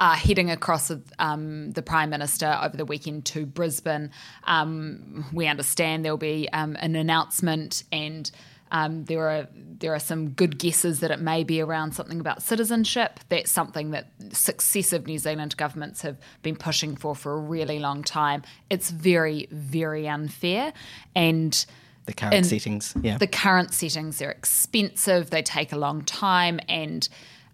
are 0.00 0.16
heading 0.16 0.50
across 0.50 0.90
with 0.90 1.12
um, 1.18 1.70
the 1.72 1.82
Prime 1.82 2.10
Minister 2.10 2.58
over 2.62 2.76
the 2.76 2.84
weekend 2.84 3.24
to 3.26 3.46
Brisbane. 3.46 4.10
Um, 4.44 5.24
we 5.32 5.46
understand 5.46 6.04
there'll 6.04 6.18
be 6.18 6.48
um, 6.52 6.76
an 6.80 6.96
announcement 6.96 7.84
and. 7.92 8.30
Um, 8.72 9.04
there 9.04 9.28
are 9.28 9.46
there 9.54 9.94
are 9.94 10.00
some 10.00 10.30
good 10.30 10.58
guesses 10.58 10.98
that 11.00 11.12
it 11.12 11.20
may 11.20 11.44
be 11.44 11.60
around 11.60 11.92
something 11.94 12.18
about 12.18 12.42
citizenship. 12.42 13.20
That's 13.28 13.50
something 13.50 13.92
that 13.92 14.08
successive 14.32 15.06
New 15.06 15.18
Zealand 15.18 15.56
governments 15.56 16.02
have 16.02 16.16
been 16.42 16.56
pushing 16.56 16.96
for 16.96 17.14
for 17.14 17.34
a 17.34 17.38
really 17.38 17.78
long 17.78 18.02
time. 18.02 18.42
It's 18.70 18.90
very 18.90 19.46
very 19.52 20.08
unfair, 20.08 20.72
and 21.14 21.64
The 22.06 22.14
current 22.14 22.46
settings, 22.46 22.94
yeah. 23.00 23.18
The 23.18 23.28
current 23.28 23.72
settings 23.72 24.20
are 24.20 24.30
expensive, 24.30 25.30
they 25.30 25.42
take 25.42 25.72
a 25.72 25.76
long 25.78 26.02
time, 26.02 26.58
and 26.68 27.08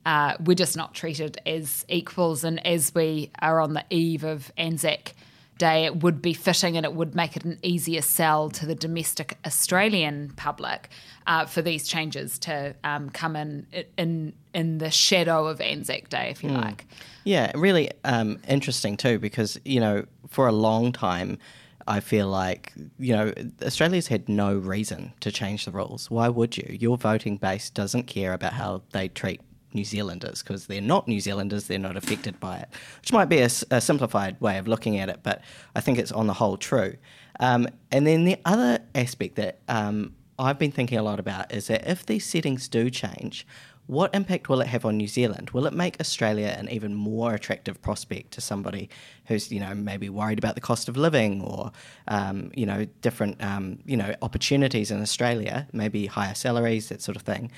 uh, 0.06 0.34
we're 0.44 0.54
just 0.54 0.76
not 0.76 0.94
treated 0.94 1.38
as 1.46 1.84
equals. 1.88 2.44
And 2.44 2.64
as 2.66 2.94
we 2.94 3.30
are 3.40 3.60
on 3.60 3.74
the 3.74 3.84
eve 3.90 4.24
of 4.24 4.50
Anzac 4.56 5.14
Day, 5.58 5.84
it 5.84 6.02
would 6.02 6.22
be 6.22 6.32
fitting 6.32 6.76
and 6.76 6.86
it 6.86 6.94
would 6.94 7.14
make 7.14 7.36
it 7.36 7.44
an 7.44 7.58
easier 7.62 8.00
sell 8.00 8.48
to 8.50 8.64
the 8.64 8.74
domestic 8.74 9.36
Australian 9.44 10.32
public 10.36 10.88
uh, 11.26 11.44
for 11.44 11.60
these 11.60 11.86
changes 11.86 12.38
to 12.40 12.74
um, 12.82 13.10
come 13.10 13.36
in, 13.36 13.66
in 13.98 14.32
in 14.54 14.78
the 14.78 14.90
shadow 14.90 15.46
of 15.46 15.60
Anzac 15.60 16.08
Day, 16.08 16.30
if 16.30 16.42
you 16.42 16.50
like. 16.50 16.86
Yeah, 17.24 17.52
really 17.54 17.90
um, 18.04 18.40
interesting 18.48 18.96
too, 18.96 19.18
because 19.18 19.60
you 19.64 19.80
know, 19.80 20.06
for 20.28 20.48
a 20.48 20.52
long 20.52 20.92
time, 20.92 21.38
I 21.86 22.00
feel 22.00 22.28
like 22.28 22.72
you 22.98 23.14
know 23.14 23.32
Australia's 23.62 24.06
had 24.06 24.28
no 24.28 24.54
reason 24.54 25.12
to 25.20 25.30
change 25.30 25.66
the 25.66 25.72
rules. 25.72 26.10
Why 26.10 26.28
would 26.28 26.56
you? 26.56 26.76
Your 26.80 26.96
voting 26.96 27.36
base 27.36 27.68
doesn't 27.68 28.04
care 28.04 28.32
about 28.32 28.54
how 28.54 28.82
they 28.92 29.08
treat 29.08 29.40
New 29.72 29.84
Zealanders 29.84 30.42
because 30.42 30.66
they're 30.66 30.80
not 30.80 31.08
New 31.08 31.20
Zealanders. 31.20 31.66
They're 31.66 31.78
not 31.78 31.96
affected 31.96 32.40
by 32.40 32.58
it, 32.58 32.68
which 33.00 33.12
might 33.12 33.28
be 33.28 33.38
a 33.38 33.48
simplified 33.48 34.40
way 34.40 34.58
of 34.58 34.68
looking 34.68 34.98
at 34.98 35.08
it, 35.08 35.20
but 35.22 35.42
I 35.74 35.80
think 35.80 35.98
it's 35.98 36.12
on 36.12 36.26
the 36.26 36.34
whole 36.34 36.56
true. 36.56 36.96
Um, 37.38 37.68
and 37.90 38.06
then 38.06 38.24
the 38.24 38.38
other 38.44 38.80
aspect 38.94 39.36
that 39.36 39.60
um, 39.68 40.14
I've 40.38 40.58
been 40.58 40.72
thinking 40.72 40.98
a 40.98 41.02
lot 41.02 41.18
about 41.18 41.52
is 41.52 41.68
that 41.68 41.88
if 41.88 42.06
these 42.06 42.24
settings 42.24 42.68
do 42.68 42.90
change, 42.90 43.46
what 43.86 44.14
impact 44.14 44.48
will 44.48 44.60
it 44.60 44.68
have 44.68 44.84
on 44.84 44.96
New 44.96 45.08
Zealand? 45.08 45.50
Will 45.50 45.66
it 45.66 45.72
make 45.72 45.98
Australia 46.00 46.54
an 46.56 46.68
even 46.68 46.94
more 46.94 47.34
attractive 47.34 47.82
prospect 47.82 48.30
to 48.34 48.40
somebody 48.40 48.88
who's, 49.26 49.50
you 49.50 49.58
know, 49.58 49.74
maybe 49.74 50.08
worried 50.08 50.38
about 50.38 50.54
the 50.54 50.60
cost 50.60 50.88
of 50.88 50.96
living 50.96 51.42
or, 51.42 51.72
um, 52.06 52.52
you 52.54 52.66
know, 52.66 52.86
different, 53.00 53.42
um, 53.42 53.80
you 53.84 53.96
know, 53.96 54.14
opportunities 54.22 54.92
in 54.92 55.02
Australia, 55.02 55.66
maybe 55.72 56.06
higher 56.06 56.34
salaries, 56.34 56.88
that 56.88 57.02
sort 57.02 57.16
of 57.16 57.22
thing? 57.22 57.50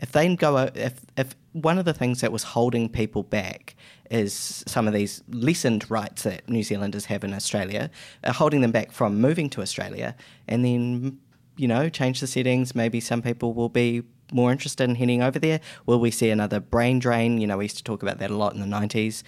If 0.00 0.12
they 0.12 0.34
go, 0.36 0.70
if 0.74 1.00
if 1.16 1.36
one 1.52 1.78
of 1.78 1.84
the 1.84 1.94
things 1.94 2.20
that 2.20 2.32
was 2.32 2.42
holding 2.42 2.88
people 2.88 3.22
back 3.22 3.74
is 4.10 4.64
some 4.66 4.88
of 4.88 4.94
these 4.94 5.22
lessened 5.28 5.90
rights 5.90 6.22
that 6.22 6.48
New 6.48 6.62
Zealanders 6.62 7.06
have 7.06 7.22
in 7.22 7.34
Australia, 7.34 7.90
are 8.24 8.32
holding 8.32 8.60
them 8.60 8.72
back 8.72 8.92
from 8.92 9.20
moving 9.20 9.50
to 9.50 9.60
Australia, 9.62 10.16
and 10.48 10.64
then 10.64 11.18
you 11.60 11.68
know, 11.68 11.90
change 11.90 12.20
the 12.20 12.26
settings. 12.26 12.74
Maybe 12.74 13.00
some 13.00 13.20
people 13.20 13.52
will 13.52 13.68
be 13.68 14.02
more 14.32 14.50
interested 14.50 14.88
in 14.88 14.94
heading 14.94 15.22
over 15.22 15.38
there. 15.38 15.60
Will 15.84 16.00
we 16.00 16.10
see 16.10 16.30
another 16.30 16.58
brain 16.58 16.98
drain? 16.98 17.38
You 17.38 17.46
know, 17.46 17.58
we 17.58 17.66
used 17.66 17.76
to 17.76 17.84
talk 17.84 18.02
about 18.02 18.18
that 18.18 18.30
a 18.30 18.36
lot 18.36 18.54
in 18.54 18.60
the 18.60 18.66
nineties. 18.66 19.22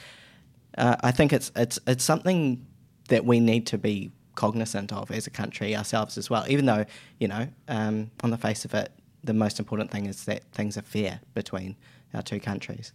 Uh, 0.79 0.97
I 1.03 1.11
think 1.11 1.35
it's 1.35 1.53
it's 1.55 1.79
it's 1.87 2.03
something 2.03 2.67
that 3.09 3.27
we 3.27 3.39
need 3.39 3.67
to 3.67 3.77
be 3.77 4.13
cognizant 4.35 4.95
of 4.95 5.11
as 5.11 5.27
a 5.27 5.31
country 5.31 5.77
ourselves 5.77 6.17
as 6.17 6.31
well. 6.31 6.47
Even 6.49 6.65
though 6.65 6.87
you 7.19 7.29
know, 7.29 7.49
um, 7.69 8.11
on 8.23 8.31
the 8.31 8.39
face 8.39 8.65
of 8.65 8.73
it, 8.73 8.91
the 9.25 9.35
most 9.35 9.59
important 9.59 9.91
thing 9.91 10.07
is 10.07 10.25
that 10.25 10.45
things 10.53 10.77
are 10.77 10.83
fair 10.83 11.21
between 11.35 11.77
our 12.15 12.23
two 12.23 12.41
countries. 12.41 12.93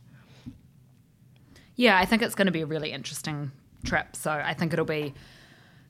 Yeah, 1.75 1.97
I 1.97 2.05
think 2.05 2.21
it's 2.21 2.35
going 2.35 2.47
to 2.47 2.51
be 2.51 2.61
a 2.61 2.65
really 2.65 2.91
interesting 2.91 3.51
trip. 3.85 4.15
So 4.15 4.31
I 4.31 4.53
think 4.53 4.73
it'll 4.73 4.85
be 4.85 5.13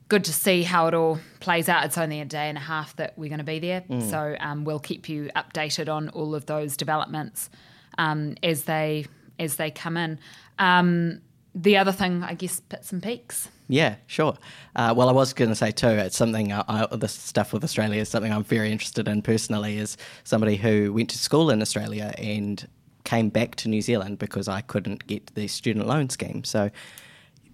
good 0.08 0.24
to 0.24 0.32
see 0.32 0.62
how 0.62 0.86
it 0.86 0.94
all 0.94 1.18
plays 1.40 1.68
out. 1.68 1.84
It's 1.84 1.98
only 1.98 2.20
a 2.20 2.24
day 2.24 2.48
and 2.48 2.56
a 2.56 2.60
half 2.60 2.96
that 2.96 3.18
we're 3.18 3.28
going 3.28 3.38
to 3.38 3.44
be 3.44 3.58
there. 3.58 3.84
So 4.08 4.36
um, 4.40 4.64
we'll 4.64 4.78
keep 4.78 5.08
you 5.08 5.30
updated 5.36 5.92
on 5.92 6.08
all 6.10 6.34
of 6.34 6.46
those 6.46 6.76
developments 6.76 7.50
um, 7.98 8.36
as 8.42 8.64
they 8.64 9.06
as 9.38 9.56
they 9.56 9.70
come 9.70 9.96
in. 9.96 10.18
Um, 10.58 11.20
the 11.54 11.76
other 11.76 11.92
thing, 11.92 12.22
I 12.22 12.34
guess, 12.34 12.60
pits 12.60 12.92
and 12.92 13.02
peaks. 13.02 13.48
Yeah, 13.68 13.96
sure. 14.06 14.36
Uh, 14.74 14.94
well, 14.96 15.08
I 15.08 15.12
was 15.12 15.32
going 15.34 15.50
to 15.50 15.54
say 15.54 15.70
too, 15.70 15.88
it's 15.88 16.16
something, 16.16 16.52
I, 16.52 16.64
I, 16.68 16.96
this 16.96 17.12
stuff 17.12 17.52
with 17.52 17.62
Australia 17.62 18.00
is 18.00 18.08
something 18.08 18.32
I'm 18.32 18.44
very 18.44 18.72
interested 18.72 19.06
in 19.08 19.20
personally, 19.22 19.78
as 19.78 19.96
somebody 20.24 20.56
who 20.56 20.92
went 20.92 21.10
to 21.10 21.18
school 21.18 21.50
in 21.50 21.60
Australia 21.60 22.14
and 22.16 22.66
came 23.04 23.28
back 23.28 23.56
to 23.56 23.68
New 23.68 23.82
Zealand 23.82 24.18
because 24.18 24.48
I 24.48 24.62
couldn't 24.62 25.06
get 25.06 25.34
the 25.34 25.48
student 25.48 25.86
loan 25.86 26.08
scheme. 26.08 26.44
So 26.44 26.70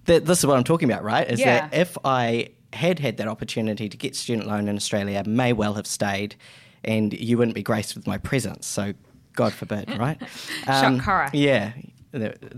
th- 0.06 0.22
this 0.24 0.38
is 0.38 0.46
what 0.46 0.56
I'm 0.56 0.64
talking 0.64 0.88
about, 0.90 1.02
right? 1.02 1.28
Is 1.28 1.40
Yeah. 1.40 1.68
that 1.68 1.74
if 1.74 1.98
I 2.04 2.50
had 2.72 2.98
had 2.98 3.16
that 3.18 3.28
opportunity 3.28 3.88
to 3.88 3.96
get 3.96 4.16
student 4.16 4.46
loan 4.46 4.68
in 4.68 4.76
Australia, 4.76 5.22
may 5.26 5.52
well 5.52 5.74
have 5.74 5.86
stayed 5.86 6.34
and 6.84 7.12
you 7.12 7.38
wouldn't 7.38 7.54
be 7.54 7.62
graced 7.62 7.94
with 7.96 8.06
my 8.06 8.18
presence. 8.18 8.66
So 8.66 8.92
God 9.34 9.52
forbid, 9.52 9.96
right? 9.98 10.20
Um, 10.66 10.98
Shock 10.98 11.04
horror. 11.04 11.30
Yeah. 11.32 11.72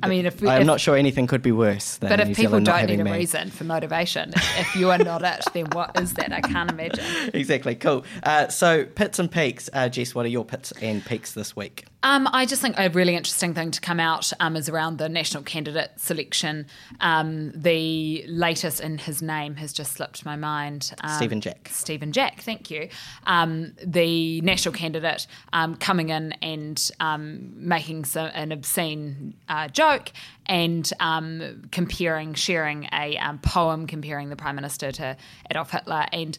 I 0.03 0.09
mean, 0.09 0.27
if 0.27 0.41
we- 0.41 0.49
I'm 0.49 0.61
if- 0.63 0.67
not 0.67 0.81
sure 0.81 0.97
anything 0.97 1.27
could 1.27 1.43
be 1.43 1.53
worse 1.53 1.97
than 1.97 2.11
But 2.11 2.21
if 2.21 2.29
New 2.29 2.35
people 2.35 2.51
Zealand 2.51 2.67
don't 2.67 2.87
need 2.87 3.01
a 3.01 3.05
reason 3.05 3.51
for 3.51 3.65
motivation, 3.65 4.33
if 4.59 4.77
you 4.77 4.91
are 4.91 4.99
not 4.99 5.23
it, 5.23 5.45
then 5.55 5.67
what 5.73 5.99
is 6.01 6.13
that? 6.15 6.33
I 6.33 6.41
can't 6.41 6.71
imagine. 6.71 7.05
exactly. 7.35 7.75
Cool. 7.75 8.05
Uh, 8.23 8.49
so, 8.49 8.85
pits 8.85 9.19
and 9.19 9.31
peaks. 9.31 9.71
Uh, 9.73 9.89
Jess, 9.89 10.15
what 10.15 10.27
are 10.27 10.29
your 10.31 10.45
pits 10.45 10.73
and 10.83 11.05
peaks 11.05 11.33
this 11.33 11.57
week? 11.57 11.85
Um, 12.07 12.29
I 12.33 12.47
just 12.47 12.63
think 12.63 12.79
a 12.79 12.89
really 12.89 13.17
interesting 13.17 13.53
thing 13.53 13.73
to 13.73 13.81
come 13.81 13.99
out 13.99 14.33
um, 14.39 14.55
is 14.55 14.69
around 14.69 14.99
the 14.99 15.09
national 15.09 15.43
candidate 15.43 15.91
selection. 15.97 16.69
Um, 17.01 17.51
the 17.51 18.25
latest 18.29 18.81
in 18.81 18.99
his 18.99 19.23
name 19.23 19.57
has 19.57 19.73
just 19.73 19.95
slipped 19.95 20.25
my 20.25 20.37
mind. 20.37 20.95
Um, 21.01 21.17
Stephen 21.17 21.41
Jack. 21.41 21.69
Stephen 21.73 22.13
Jack, 22.13 22.43
thank 22.43 22.71
you. 22.71 22.91
Um, 23.25 23.73
the 23.85 24.41
national 24.43 24.73
candidate 24.73 25.27
um, 25.53 25.75
coming 25.75 26.11
in 26.11 26.31
and 26.43 26.93
um, 27.01 27.53
making 27.57 28.05
some, 28.05 28.31
an 28.35 28.53
obscene 28.53 29.35
uh, 29.49 29.67
joke 29.67 30.13
and 30.47 30.89
um, 31.01 31.65
comparing, 31.73 32.35
sharing 32.35 32.89
a 32.93 33.19
um, 33.19 33.41
poem 33.41 33.89
comparing 33.89 34.31
the 34.31 34.37
Prime 34.37 34.55
Minister 34.55 34.93
to 34.93 35.17
Adolf 35.51 35.73
Hitler. 35.73 36.07
And 36.13 36.39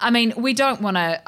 I 0.00 0.10
mean, 0.10 0.32
we 0.36 0.54
don't 0.54 0.80
want 0.80 0.96
to. 0.96 1.20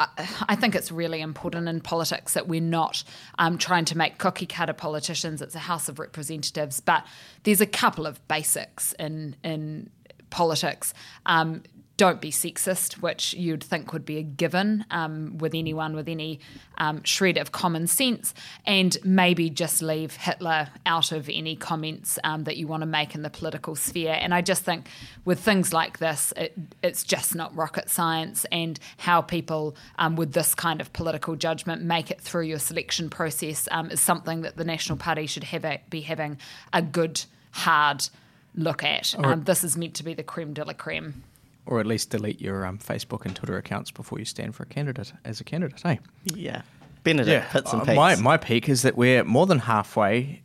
I 0.49 0.55
think 0.55 0.75
it's 0.75 0.93
really 0.93 1.21
important 1.21 1.69
in 1.69 1.81
politics 1.81 2.35
that 2.35 2.47
we're 2.47 2.61
not 2.61 3.03
um, 3.39 3.59
trying 3.59 3.85
to 3.87 3.99
make 3.99 4.19
cookie 4.19 4.47
cutter 4.47 4.73
politicians. 4.73 5.43
It's 5.43 5.55
a 5.55 5.61
House 5.61 5.89
of 5.89 5.99
Representatives, 5.99 6.81
but 6.81 7.05
there's 7.43 7.61
a 7.61 7.67
couple 7.67 8.07
of 8.07 8.27
basics 8.29 8.93
in 8.99 9.35
in 9.43 9.91
politics. 10.31 10.95
Um, 11.27 11.63
don't 12.01 12.23
be 12.23 12.31
sexist, 12.31 12.95
which 13.03 13.35
you'd 13.35 13.63
think 13.63 13.93
would 13.93 14.07
be 14.07 14.17
a 14.17 14.23
given 14.23 14.87
um, 14.91 15.37
with 15.37 15.55
anyone 15.55 15.95
with 15.95 16.09
any 16.09 16.41
um, 16.79 17.05
shred 17.05 17.37
of 17.37 17.53
common 17.53 17.87
sense, 17.87 18.33
and 18.65 18.97
maybe 19.05 19.51
just 19.51 19.83
leave 19.83 20.17
Hitler 20.17 20.69
out 20.87 21.13
of 21.13 21.29
any 21.29 21.57
comments 21.57 22.19
um, 22.25 22.45
that 22.45 22.57
you 22.57 22.67
want 22.67 22.81
to 22.81 22.87
make 22.87 23.15
in 23.15 23.21
the 23.21 23.29
political 23.29 23.77
sphere. 23.77 24.17
And 24.19 24.33
I 24.33 24.41
just 24.41 24.65
think 24.65 24.87
with 25.27 25.41
things 25.41 25.75
like 25.75 25.99
this, 25.99 26.33
it, 26.39 26.55
it's 26.83 27.05
just 27.05 27.35
not 27.35 27.55
rocket 27.55 27.91
science, 27.91 28.47
and 28.51 28.81
how 28.97 29.21
people 29.21 29.77
um, 29.99 30.17
with 30.17 30.33
this 30.33 30.55
kind 30.55 30.81
of 30.81 30.95
political 30.95 31.37
judgment 31.37 31.83
make 31.83 32.11
it 32.11 32.19
through 32.19 32.45
your 32.45 32.61
selection 32.61 33.11
process 33.11 33.69
um, 33.71 33.91
is 33.91 34.01
something 34.01 34.41
that 34.41 34.57
the 34.57 34.65
National 34.65 34.97
Party 34.97 35.27
should 35.27 35.45
have 35.45 35.67
a, 35.67 35.83
be 35.91 36.01
having 36.01 36.39
a 36.73 36.81
good, 36.81 37.23
hard 37.51 38.09
look 38.55 38.83
at. 38.83 39.15
Um, 39.19 39.45
this 39.45 39.63
is 39.63 39.77
meant 39.77 39.97
to 39.97 40.03
be 40.03 40.15
the 40.15 40.23
creme 40.23 40.55
de 40.55 40.65
la 40.65 40.73
creme. 40.73 41.25
Or 41.71 41.79
at 41.79 41.87
least 41.87 42.11
delete 42.11 42.41
your 42.41 42.67
um, 42.67 42.79
Facebook 42.79 43.25
and 43.25 43.35
Twitter 43.35 43.57
accounts 43.57 43.93
before 43.93 44.19
you 44.19 44.25
stand 44.25 44.57
for 44.57 44.65
a 44.65 44.67
candidate 44.67 45.13
as 45.25 45.41
a 45.41 45.45
candidate, 45.45 45.81
hey? 45.83 46.01
Yeah. 46.25 46.63
Benedict, 47.05 47.51
pits 47.53 47.73
and 47.73 47.83
uh, 47.83 47.85
peaks. 47.85 47.97
my, 47.97 48.17
my 48.17 48.37
peak 48.37 48.69
is 48.69 48.83
that 48.83 48.97
we're 48.97 49.23
more 49.25 49.47
than 49.47 49.61
halfway 49.61 50.43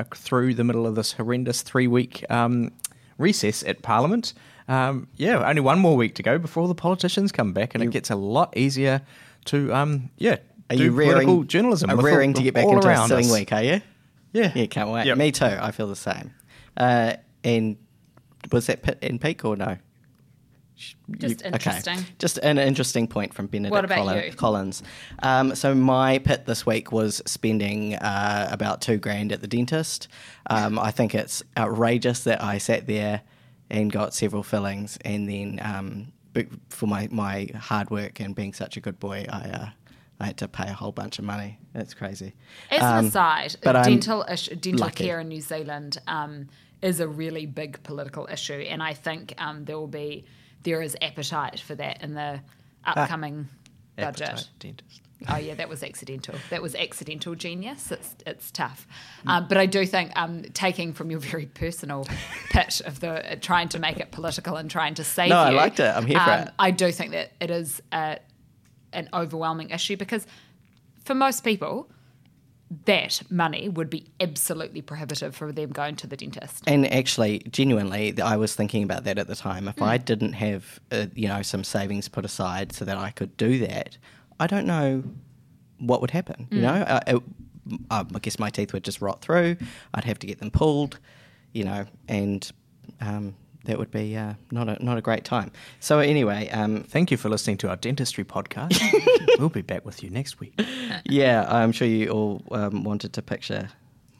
uh, 0.00 0.04
through 0.14 0.54
the 0.54 0.64
middle 0.64 0.84
of 0.86 0.96
this 0.96 1.12
horrendous 1.12 1.62
three 1.62 1.86
week 1.86 2.26
um, 2.28 2.72
recess 3.18 3.62
at 3.62 3.82
Parliament. 3.82 4.34
Um, 4.68 5.06
yeah, 5.16 5.48
only 5.48 5.60
one 5.62 5.78
more 5.78 5.96
week 5.96 6.16
to 6.16 6.22
go 6.22 6.38
before 6.38 6.66
the 6.66 6.74
politicians 6.74 7.30
come 7.30 7.52
back, 7.52 7.74
and 7.74 7.82
it 7.84 7.90
gets 7.90 8.10
a 8.10 8.16
lot 8.16 8.56
easier 8.56 9.00
to, 9.46 9.72
um, 9.72 10.10
yeah, 10.18 10.38
are 10.70 10.76
do 10.76 10.84
you 10.84 10.90
political 10.90 11.34
rearing, 11.34 11.46
journalism. 11.46 11.90
Are 11.90 11.96
rearing 11.96 12.30
all- 12.30 12.34
to 12.34 12.42
get 12.42 12.54
back 12.54 12.66
into 12.66 12.88
a 12.88 13.08
sitting 13.08 13.26
us. 13.26 13.32
week, 13.32 13.52
are 13.52 13.62
you? 13.62 13.80
Yeah. 14.32 14.52
Yeah, 14.54 14.66
can't 14.66 14.90
wait. 14.90 15.06
Yep. 15.06 15.18
Me 15.18 15.30
too. 15.30 15.44
I 15.44 15.70
feel 15.70 15.86
the 15.88 15.96
same. 15.96 16.32
Uh, 16.76 17.14
and 17.44 17.76
was 18.50 18.66
that 18.66 18.82
pit 18.82 18.98
and 19.02 19.20
peak 19.20 19.44
or 19.44 19.56
no? 19.56 19.76
Just 21.18 21.42
interesting. 21.42 21.98
Just 22.18 22.38
an 22.38 22.58
interesting 22.58 23.06
point 23.06 23.34
from 23.34 23.46
Benedict 23.46 23.72
What 23.72 23.84
about 23.84 23.98
Colli- 23.98 24.26
you? 24.26 24.32
Collins. 24.32 24.82
Um, 25.22 25.54
so 25.54 25.74
my 25.74 26.18
pit 26.18 26.46
this 26.46 26.64
week 26.66 26.92
was 26.92 27.22
spending 27.26 27.94
uh, 27.96 28.48
about 28.50 28.80
two 28.80 28.96
grand 28.98 29.32
at 29.32 29.40
the 29.40 29.46
dentist. 29.46 30.08
Um, 30.48 30.78
I 30.78 30.90
think 30.90 31.14
it's 31.14 31.42
outrageous 31.56 32.24
that 32.24 32.42
I 32.42 32.58
sat 32.58 32.86
there 32.86 33.22
and 33.70 33.90
got 33.90 34.14
several 34.14 34.42
fillings, 34.42 34.98
and 35.04 35.28
then 35.28 35.60
um, 35.62 36.12
for 36.68 36.86
my, 36.86 37.08
my 37.10 37.48
hard 37.56 37.90
work 37.90 38.20
and 38.20 38.34
being 38.34 38.52
such 38.52 38.76
a 38.76 38.80
good 38.80 38.98
boy, 38.98 39.26
I 39.28 39.38
uh, 39.48 39.68
I 40.20 40.26
had 40.26 40.36
to 40.38 40.46
pay 40.48 40.68
a 40.68 40.72
whole 40.72 40.92
bunch 40.92 41.18
of 41.18 41.24
money. 41.24 41.58
It's 41.74 41.94
crazy. 41.94 42.34
As 42.70 42.80
Um, 42.82 42.98
an 42.98 43.04
aside, 43.06 43.56
but 43.62 43.72
dental 43.82 44.24
ish, 44.30 44.46
dental 44.48 44.78
lucky. 44.86 45.04
care 45.04 45.18
in 45.20 45.28
New 45.28 45.40
Zealand 45.40 45.98
um, 46.06 46.48
is 46.80 47.00
a 47.00 47.08
really 47.08 47.44
big 47.46 47.82
political 47.82 48.28
issue, 48.30 48.52
and 48.68 48.82
I 48.82 48.94
think 48.94 49.34
um, 49.38 49.64
there 49.64 49.76
will 49.78 49.88
be 49.88 50.24
there 50.62 50.82
is 50.82 50.96
appetite 51.00 51.60
for 51.60 51.74
that 51.74 52.02
in 52.02 52.14
the 52.14 52.40
upcoming 52.84 53.48
budget. 53.96 54.46
Dentist. 54.58 54.82
Oh 55.28 55.36
yeah, 55.36 55.54
that 55.54 55.68
was 55.68 55.82
accidental. 55.82 56.34
That 56.50 56.62
was 56.62 56.74
accidental 56.74 57.34
genius. 57.34 57.92
It's 57.92 58.16
it's 58.26 58.50
tough, 58.50 58.86
um, 59.26 59.46
but 59.48 59.56
I 59.56 59.66
do 59.66 59.86
think 59.86 60.10
um, 60.16 60.42
taking 60.54 60.92
from 60.92 61.10
your 61.10 61.20
very 61.20 61.46
personal 61.46 62.06
pitch 62.50 62.80
of 62.82 63.00
the 63.00 63.32
uh, 63.32 63.36
trying 63.40 63.68
to 63.70 63.78
make 63.78 63.98
it 63.98 64.10
political 64.10 64.56
and 64.56 64.70
trying 64.70 64.94
to 64.94 65.04
save 65.04 65.30
No, 65.30 65.36
I 65.36 65.50
liked 65.50 65.80
it. 65.80 65.94
I'm 65.94 66.06
here 66.06 66.18
for 66.18 66.30
um, 66.30 66.40
it. 66.40 66.50
I 66.58 66.70
do 66.70 66.90
think 66.90 67.12
that 67.12 67.32
it 67.40 67.50
is 67.50 67.80
a, 67.92 68.18
an 68.92 69.08
overwhelming 69.14 69.70
issue 69.70 69.96
because 69.96 70.26
for 71.04 71.14
most 71.14 71.44
people, 71.44 71.88
that 72.86 73.22
money 73.30 73.68
would 73.68 73.90
be 73.90 74.06
absolutely 74.20 74.80
prohibitive 74.80 75.34
for 75.36 75.52
them 75.52 75.70
going 75.70 75.96
to 75.96 76.06
the 76.06 76.16
dentist. 76.16 76.64
And 76.66 76.90
actually, 76.92 77.40
genuinely, 77.50 78.20
I 78.20 78.36
was 78.36 78.54
thinking 78.54 78.82
about 78.82 79.04
that 79.04 79.18
at 79.18 79.26
the 79.28 79.34
time. 79.36 79.68
If 79.68 79.76
Mm. 79.76 79.86
I 79.86 79.98
didn't 79.98 80.32
have, 80.34 80.80
uh, 80.90 81.06
you 81.14 81.28
know, 81.28 81.42
some 81.42 81.64
savings 81.64 82.08
put 82.08 82.24
aside 82.24 82.72
so 82.72 82.84
that 82.84 82.96
I 82.96 83.10
could 83.10 83.36
do 83.36 83.58
that, 83.66 83.98
I 84.40 84.46
don't 84.46 84.66
know 84.66 85.02
what 85.78 86.00
would 86.00 86.12
happen. 86.12 86.48
You 86.50 86.58
Mm. 86.58 86.62
know, 86.62 86.82
uh, 86.82 87.00
it, 87.06 87.22
um, 87.90 88.08
I 88.14 88.18
guess 88.20 88.38
my 88.38 88.50
teeth 88.50 88.72
would 88.72 88.84
just 88.84 89.00
rot 89.00 89.20
through. 89.20 89.56
I'd 89.94 90.04
have 90.04 90.18
to 90.20 90.26
get 90.26 90.38
them 90.38 90.50
pulled, 90.50 90.98
you 91.52 91.64
know, 91.64 91.84
and 92.08 92.50
um, 93.00 93.34
that 93.64 93.78
would 93.78 93.90
be 93.90 94.16
uh, 94.16 94.34
not 94.50 94.68
a 94.68 94.84
not 94.84 94.98
a 94.98 95.00
great 95.00 95.24
time. 95.24 95.52
So 95.80 95.98
anyway, 95.98 96.48
um, 96.50 96.82
Thank 96.82 97.10
you 97.10 97.16
for 97.16 97.28
listening 97.28 97.58
to 97.58 97.68
our 97.68 97.76
dentistry 97.76 98.24
podcast. 98.24 98.78
we'll 99.38 99.48
be 99.48 99.62
back 99.62 99.84
with 99.84 100.02
you 100.02 100.10
next 100.10 100.40
week. 100.40 100.60
yeah, 101.04 101.46
I'm 101.48 101.72
sure 101.72 101.86
you 101.88 102.08
all 102.10 102.42
um, 102.50 102.84
wanted 102.84 103.12
to 103.14 103.22
picture 103.22 103.68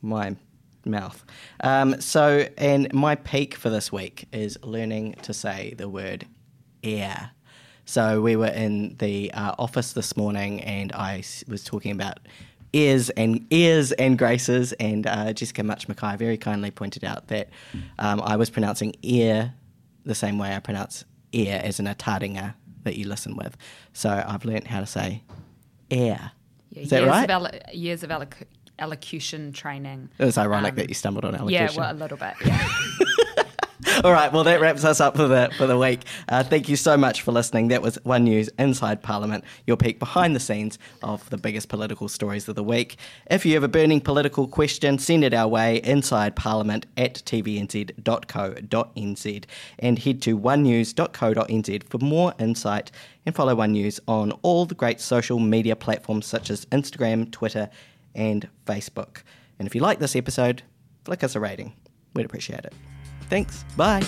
my 0.01 0.37
mouth. 0.85 1.25
Um, 1.61 2.01
so, 2.01 2.47
and 2.57 2.93
my 2.93 3.15
peak 3.15 3.55
for 3.55 3.71
this 3.71 3.93
week 3.93 4.27
is 4.33 4.59
learning 4.63 5.17
to 5.23 5.33
say 5.35 5.75
the 5.77 5.89
word 5.89 6.27
air. 6.83 7.31
So, 7.85 8.21
we 8.21 8.37
were 8.37 8.47
in 8.47 8.97
the 8.99 9.33
uh, 9.33 9.55
office 9.59 9.93
this 9.93 10.17
morning, 10.17 10.61
and 10.63 10.93
I 10.93 11.23
was 11.49 11.65
talking 11.65 11.93
about 11.93 12.19
ears 12.73 13.11
and 13.11 13.47
ears 13.51 13.93
and 13.93 14.17
graces, 14.19 14.73
and 14.75 15.07
uh, 15.07 15.33
Jessica 15.33 15.63
Mutch 15.63 15.89
McKay 15.89 16.17
very 16.19 16.37
kindly 16.39 16.71
pointed 16.71 17.05
out 17.05 17.29
that 17.29 17.49
um, 17.99 18.21
I 18.23 18.37
was 18.37 18.51
pronouncing 18.51 18.95
ear 19.03 19.55
the 20.05 20.15
same 20.15 20.39
way 20.39 20.55
I 20.55 20.59
pronounce 20.59 21.05
ear 21.33 21.61
as 21.63 21.79
in 21.81 21.87
a 21.87 21.95
taringa 21.95 22.55
that 22.85 22.97
you 22.97 23.07
listen 23.09 23.37
with. 23.37 23.57
So, 23.93 24.25
I've 24.27 24.45
learnt 24.45 24.67
how 24.67 24.81
to 24.81 24.87
say 24.87 25.23
air. 25.91 26.33
Yeah, 26.71 26.83
Is 26.83 26.91
that 26.91 27.01
years 27.03 27.09
right? 27.11 27.31
Of 27.31 27.75
years 27.75 28.03
of 28.03 28.11
eloc- 28.11 28.47
elocution 28.79 29.53
training. 29.53 30.09
It 30.19 30.25
was 30.25 30.39
ironic 30.39 30.71
Um, 30.73 30.77
that 30.77 30.89
you 30.89 30.95
stumbled 30.95 31.25
on 31.25 31.35
elocution. 31.35 31.67
Yeah, 31.75 31.77
well, 31.77 31.93
a 31.93 31.95
little 31.95 32.17
bit. 32.17 32.35
Yeah. 32.45 32.69
All 34.05 34.13
right, 34.13 34.33
well, 34.33 34.45
that 34.45 34.61
wraps 34.61 34.85
us 34.85 35.01
up 35.01 35.17
for 35.17 35.27
the 35.29 35.51
for 35.57 35.67
the 35.67 35.77
week. 35.77 36.01
Uh, 36.29 36.43
thank 36.43 36.69
you 36.69 36.77
so 36.77 36.97
much 36.97 37.23
for 37.23 37.33
listening. 37.33 37.69
That 37.69 37.83
was 37.83 37.97
One 38.05 38.25
News 38.25 38.49
Inside 38.59 39.03
Parliament, 39.03 39.45
your 39.67 39.77
peek 39.77 39.99
behind 39.99 40.35
the 40.35 40.41
scenes 40.41 40.79
of 41.03 41.29
the 41.31 41.37
biggest 41.37 41.69
political 41.69 42.09
stories 42.09 42.49
of 42.49 42.55
the 42.55 42.63
week. 42.63 42.97
If 43.31 43.45
you 43.45 43.55
have 43.55 43.65
a 43.65 43.69
burning 43.69 44.01
political 44.01 44.47
question, 44.47 44.99
send 44.99 45.25
it 45.25 45.35
our 45.35 45.49
way 45.49 45.77
inside 45.79 46.37
parliament 46.37 46.87
at 46.97 47.15
tvnz.co.nz 47.15 47.95
and 49.79 49.99
head 49.99 50.23
to 50.23 50.39
onenews.co.nz 50.39 51.85
for 51.85 51.99
more 51.99 52.35
insight 52.39 52.91
and 53.27 53.35
follow 53.35 53.55
One 53.55 53.73
News 53.73 54.01
on 54.09 54.33
all 54.43 54.65
the 54.65 54.75
great 54.75 55.01
social 55.01 55.39
media 55.39 55.77
platforms 55.77 56.27
such 56.27 56.51
as 56.51 56.65
Instagram, 56.67 57.31
Twitter, 57.31 57.69
and 58.15 58.49
Facebook. 58.65 59.23
And 59.59 59.67
if 59.69 59.75
you 59.75 59.81
like 59.81 59.99
this 59.99 60.17
episode, 60.17 60.63
flick 61.05 61.23
us 61.23 61.35
a 61.35 61.41
rating. 61.41 61.75
We'd 62.15 62.25
appreciate 62.25 62.65
it. 62.65 62.73
Thanks. 63.33 63.65
Bye. 63.79 64.03